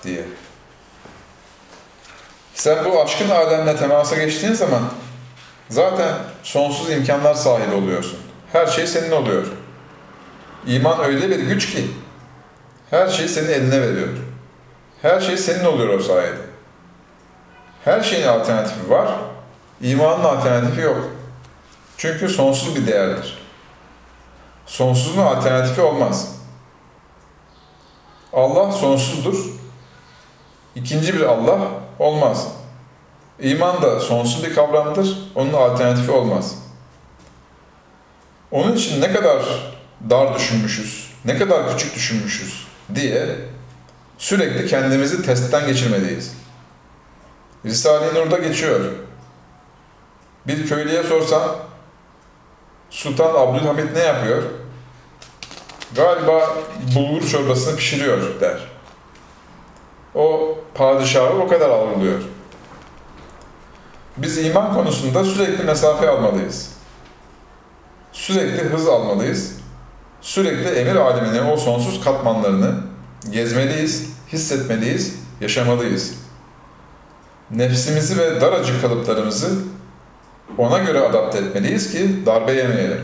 diye. 0.04 0.24
Sen 2.54 2.86
bu 2.86 3.02
aşkın 3.02 3.30
alemle 3.30 3.76
temasa 3.78 4.16
geçtiğin 4.16 4.54
zaman 4.54 4.82
zaten 5.70 6.14
sonsuz 6.44 6.90
imkanlar 6.90 7.34
sahibi 7.34 7.76
oluyorsun. 7.76 8.20
Her 8.52 8.68
şey 8.68 8.88
senin 8.88 9.12
oluyor. 9.12 9.48
İman 10.68 11.04
öyle 11.04 11.30
bir 11.30 11.40
güç 11.40 11.72
ki 11.72 11.88
her 12.90 13.08
şeyi 13.08 13.30
senin 13.30 13.50
eline 13.50 13.82
veriyor. 13.82 14.10
Her 15.02 15.20
şey 15.20 15.38
senin 15.38 15.66
oluyor 15.66 15.94
o 15.94 16.00
sayede. 16.00 16.42
Her 17.86 18.02
şeyin 18.02 18.28
alternatifi 18.28 18.90
var 18.90 19.08
İmanın 19.82 20.24
alternatifi 20.24 20.82
yok. 20.82 21.10
Çünkü 21.98 22.30
sonsuz 22.30 22.76
bir 22.76 22.88
değerdir. 22.88 23.38
Sonsuzun 24.66 25.22
alternatifi 25.22 25.82
olmaz. 25.82 26.36
Allah 28.34 28.72
sonsuzdur. 28.72 29.46
İkinci 30.76 31.14
bir 31.14 31.22
Allah 31.22 31.60
olmaz. 32.00 32.48
İman 33.40 33.82
da 33.82 34.00
sonsuz 34.00 34.44
bir 34.44 34.56
kavramdır. 34.56 35.18
Onun 35.36 35.54
alternatifi 35.54 36.12
olmaz. 36.12 36.56
Onun 38.52 38.76
için 38.76 39.02
ne 39.02 39.14
kadar 39.14 39.44
dar 40.10 40.36
düşünmüşüz, 40.36 41.12
ne 41.26 41.38
kadar 41.38 41.72
küçük 41.72 41.96
düşünmüşüz 41.96 42.68
diye 42.96 43.36
sürekli 44.18 44.68
kendimizi 44.68 45.26
testten 45.26 45.68
geçirmeliyiz. 45.68 46.34
Risale-i 47.66 48.16
Nur'da 48.16 48.38
geçiyor. 48.38 48.80
Bir 50.48 50.68
köylüye 50.68 51.04
sorsan 51.04 51.56
Sultan 52.90 53.36
Abdülhamit 53.36 53.94
ne 53.94 54.00
yapıyor? 54.00 54.44
Galiba 55.96 56.58
bulgur 56.96 57.28
çorbasını 57.28 57.76
pişiriyor 57.76 58.42
der. 58.42 58.60
O 60.16 60.58
padişahı 60.74 61.34
o 61.34 61.48
kadar 61.48 61.70
algılıyor. 61.70 62.22
Biz 64.18 64.38
iman 64.38 64.74
konusunda 64.74 65.24
sürekli 65.24 65.64
mesafe 65.64 66.10
almalıyız. 66.10 66.70
Sürekli 68.12 68.64
hız 68.64 68.88
almalıyız. 68.88 69.61
Sürekli 70.32 70.70
emir 70.70 70.96
aleminin 70.96 71.46
o 71.46 71.58
sonsuz 71.58 72.04
katmanlarını 72.04 72.76
gezmeliyiz, 73.32 74.10
hissetmeliyiz, 74.34 75.16
yaşamalıyız. 75.42 76.14
Nefsimizi 77.52 78.18
ve 78.18 78.42
daracık 78.42 78.82
kalıplarımızı 78.82 79.50
ona 80.58 80.80
göre 80.80 81.00
adapte 81.00 81.38
etmeliyiz 81.38 81.92
ki 81.92 82.26
darbe 82.26 82.52
yemeyelim. 82.52 83.02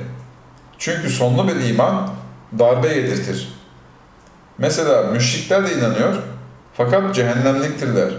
Çünkü 0.77 1.09
sonlu 1.09 1.47
bir 1.47 1.69
iman 1.69 2.09
darbe 2.59 2.87
yedirtir. 2.87 3.53
Mesela 4.57 5.03
müşrikler 5.03 5.69
de 5.69 5.73
inanıyor 5.73 6.15
fakat 6.73 7.15
cehennemliktirler. 7.15 8.13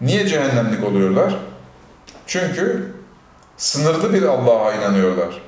Niye 0.00 0.28
cehennemlik 0.28 0.84
oluyorlar? 0.84 1.36
Çünkü 2.26 2.92
sınırlı 3.56 4.14
bir 4.14 4.22
Allah'a 4.22 4.74
inanıyorlar. 4.74 5.47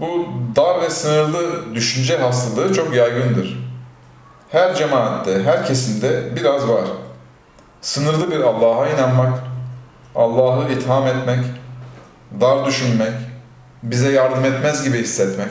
Bu 0.00 0.26
dar 0.56 0.82
ve 0.82 0.90
sınırlı 0.90 1.74
düşünce 1.74 2.16
hastalığı 2.18 2.74
çok 2.74 2.94
yaygındır. 2.94 3.70
Her 4.48 4.74
cemaatte, 4.74 5.42
her 5.42 5.66
kesimde 5.66 6.36
biraz 6.36 6.68
var. 6.68 6.84
Sınırlı 7.80 8.30
bir 8.30 8.40
Allah'a 8.40 8.88
inanmak, 8.88 9.38
Allah'ı 10.14 10.72
itham 10.72 11.06
etmek, 11.06 11.44
dar 12.40 12.66
düşünmek, 12.66 13.12
bize 13.82 14.12
yardım 14.12 14.44
etmez 14.44 14.84
gibi 14.84 14.98
hissetmek. 14.98 15.48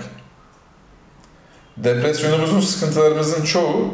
Depresyonumuzun, 1.77 2.59
sıkıntılarımızın 2.59 3.43
çoğu 3.43 3.93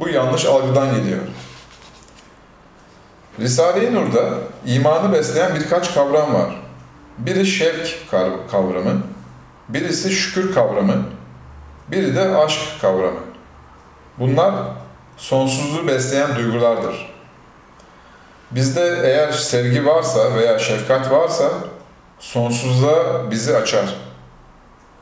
bu 0.00 0.08
yanlış 0.08 0.44
algıdan 0.44 0.94
geliyor. 0.94 1.22
Risale-i 3.40 3.94
Nur'da 3.94 4.30
imanı 4.66 5.12
besleyen 5.12 5.54
birkaç 5.54 5.94
kavram 5.94 6.34
var. 6.34 6.60
Biri 7.18 7.46
şevk 7.46 7.98
kav- 8.12 8.50
kavramı, 8.50 9.02
birisi 9.68 10.10
şükür 10.10 10.54
kavramı, 10.54 11.04
biri 11.88 12.16
de 12.16 12.36
aşk 12.36 12.60
kavramı. 12.80 13.20
Bunlar 14.18 14.54
sonsuzluğu 15.16 15.88
besleyen 15.88 16.36
duygulardır. 16.36 17.14
Bizde 18.50 19.00
eğer 19.04 19.32
sevgi 19.32 19.86
varsa 19.86 20.34
veya 20.34 20.58
şefkat 20.58 21.10
varsa 21.10 21.50
sonsuzluğa 22.18 23.30
bizi 23.30 23.56
açar. 23.56 23.94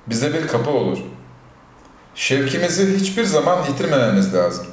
Bize 0.06 0.34
bir 0.34 0.48
kapı 0.48 0.70
olur. 0.70 0.98
Şevkimizi 2.14 2.96
hiçbir 2.96 3.24
zaman 3.24 3.58
yitirmememiz 3.68 4.34
lazım. 4.34 4.66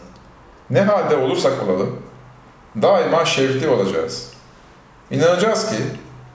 Ne 0.69 0.81
halde 0.81 1.15
olursak 1.15 1.53
olalım, 1.63 1.99
daima 2.81 3.25
şevkli 3.25 3.69
olacağız. 3.69 4.29
İnanacağız 5.11 5.69
ki 5.69 5.77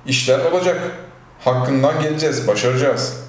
işler 0.07 0.45
olacak. 0.45 0.79
Hakkından 1.45 2.03
geleceğiz, 2.03 2.49
başaracağız. 2.49 3.24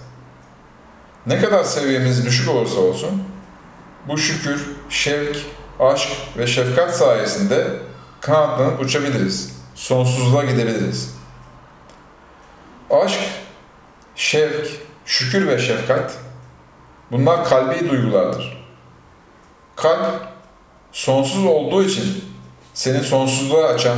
Ne 1.26 1.40
kadar 1.40 1.64
seviyemiz 1.64 2.26
düşük 2.26 2.50
olursa 2.50 2.80
olsun, 2.80 3.24
bu 4.08 4.18
şükür, 4.18 4.66
şevk, 4.90 5.38
aşk 5.80 6.10
ve 6.38 6.48
şefkat 6.48 6.96
sayesinde 6.96 7.68
kanatlanıp 8.22 8.82
uçabiliriz. 8.82 9.56
Sonsuzluğa 9.76 10.46
gidebiliriz. 10.46 11.16
Aşk, 12.90 13.20
şevk, 14.16 14.68
şükür 15.06 15.48
ve 15.48 15.60
şefkat 15.60 16.14
bunlar 17.12 17.46
kalbi 17.46 17.90
duygulardır. 17.90 18.66
Kalp 19.76 20.28
sonsuz 20.92 21.46
olduğu 21.46 21.84
için 21.84 22.24
seni 22.74 23.04
sonsuzluğa 23.04 23.68
açan, 23.68 23.98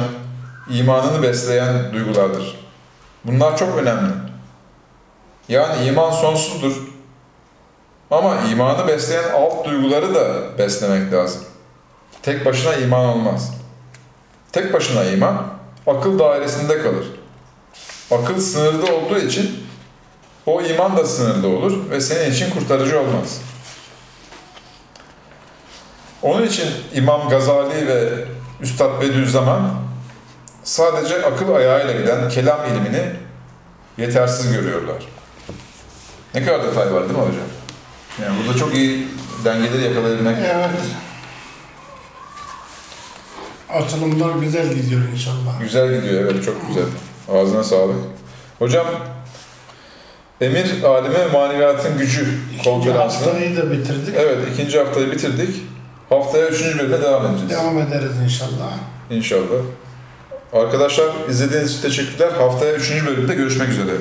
imanını 0.69 1.23
besleyen 1.23 1.93
duygulardır. 1.93 2.55
Bunlar 3.25 3.57
çok 3.57 3.77
önemli. 3.77 4.13
Yani 5.49 5.85
iman 5.85 6.11
sonsuzdur. 6.11 6.96
Ama 8.11 8.41
imanı 8.51 8.87
besleyen 8.87 9.29
alt 9.29 9.65
duyguları 9.65 10.15
da 10.15 10.57
beslemek 10.57 11.13
lazım. 11.13 11.41
Tek 12.21 12.45
başına 12.45 12.75
iman 12.75 13.05
olmaz. 13.05 13.53
Tek 14.51 14.73
başına 14.73 15.03
iman 15.03 15.47
akıl 15.87 16.19
dairesinde 16.19 16.81
kalır. 16.81 17.05
Akıl 18.11 18.41
sınırlı 18.41 18.95
olduğu 18.95 19.19
için 19.19 19.67
o 20.45 20.61
iman 20.61 20.97
da 20.97 21.05
sınırlı 21.05 21.47
olur 21.47 21.89
ve 21.89 22.01
senin 22.01 22.31
için 22.31 22.49
kurtarıcı 22.49 22.99
olmaz. 22.99 23.41
Onun 26.21 26.47
için 26.47 26.67
İmam 26.93 27.29
Gazali 27.29 27.87
ve 27.87 28.09
Üstad 28.61 29.01
Bediüzzaman 29.01 29.71
sadece 30.63 31.25
akıl 31.25 31.55
ayağıyla 31.55 31.93
giden 31.93 32.29
kelam 32.29 32.59
ilmini 32.65 33.11
yetersiz 33.97 34.53
görüyorlar. 34.53 35.07
Ne 36.35 36.45
kadar 36.45 36.63
detay 36.63 36.93
var 36.93 37.03
değil 37.03 37.19
mi 37.19 37.25
hocam? 37.25 37.56
Yani 38.23 38.37
burada 38.39 38.57
çok 38.57 38.75
iyi 38.75 39.07
dengeleri 39.45 39.83
yakalayabilmek. 39.83 40.37
Evet. 40.39 40.69
Açılımlar 43.69 44.35
güzel 44.35 44.73
gidiyor 44.73 45.01
inşallah. 45.13 45.61
Güzel 45.61 45.95
gidiyor 46.01 46.21
evet 46.23 46.45
çok 46.45 46.67
güzel. 46.67 46.83
Ağzına 47.29 47.63
sağlık. 47.63 47.95
Hocam 48.59 48.85
Emir 50.41 50.83
Alemi 50.83 51.15
ve 51.15 51.27
Maneviyatın 51.27 51.97
Gücü 51.97 52.27
İkinci 52.51 52.63
konferansını 52.63 53.25
haftayı 53.25 53.57
da 53.57 53.71
bitirdik. 53.71 54.15
Evet 54.17 54.37
ikinci 54.53 54.79
haftayı 54.79 55.11
bitirdik. 55.11 55.55
Haftaya 56.09 56.47
üçüncü 56.47 56.79
bölüme 56.79 57.01
devam 57.01 57.25
edeceğiz. 57.25 57.49
Devam 57.49 57.77
ederiz 57.79 58.11
inşallah. 58.23 58.71
İnşallah. 59.09 59.61
Arkadaşlar 60.53 61.05
izlediğiniz 61.29 61.71
için 61.71 61.81
teşekkürler. 61.81 62.31
Haftaya 62.31 62.73
üçüncü 62.73 63.05
bölümde 63.05 63.35
görüşmek 63.35 63.69
üzere. 63.69 63.91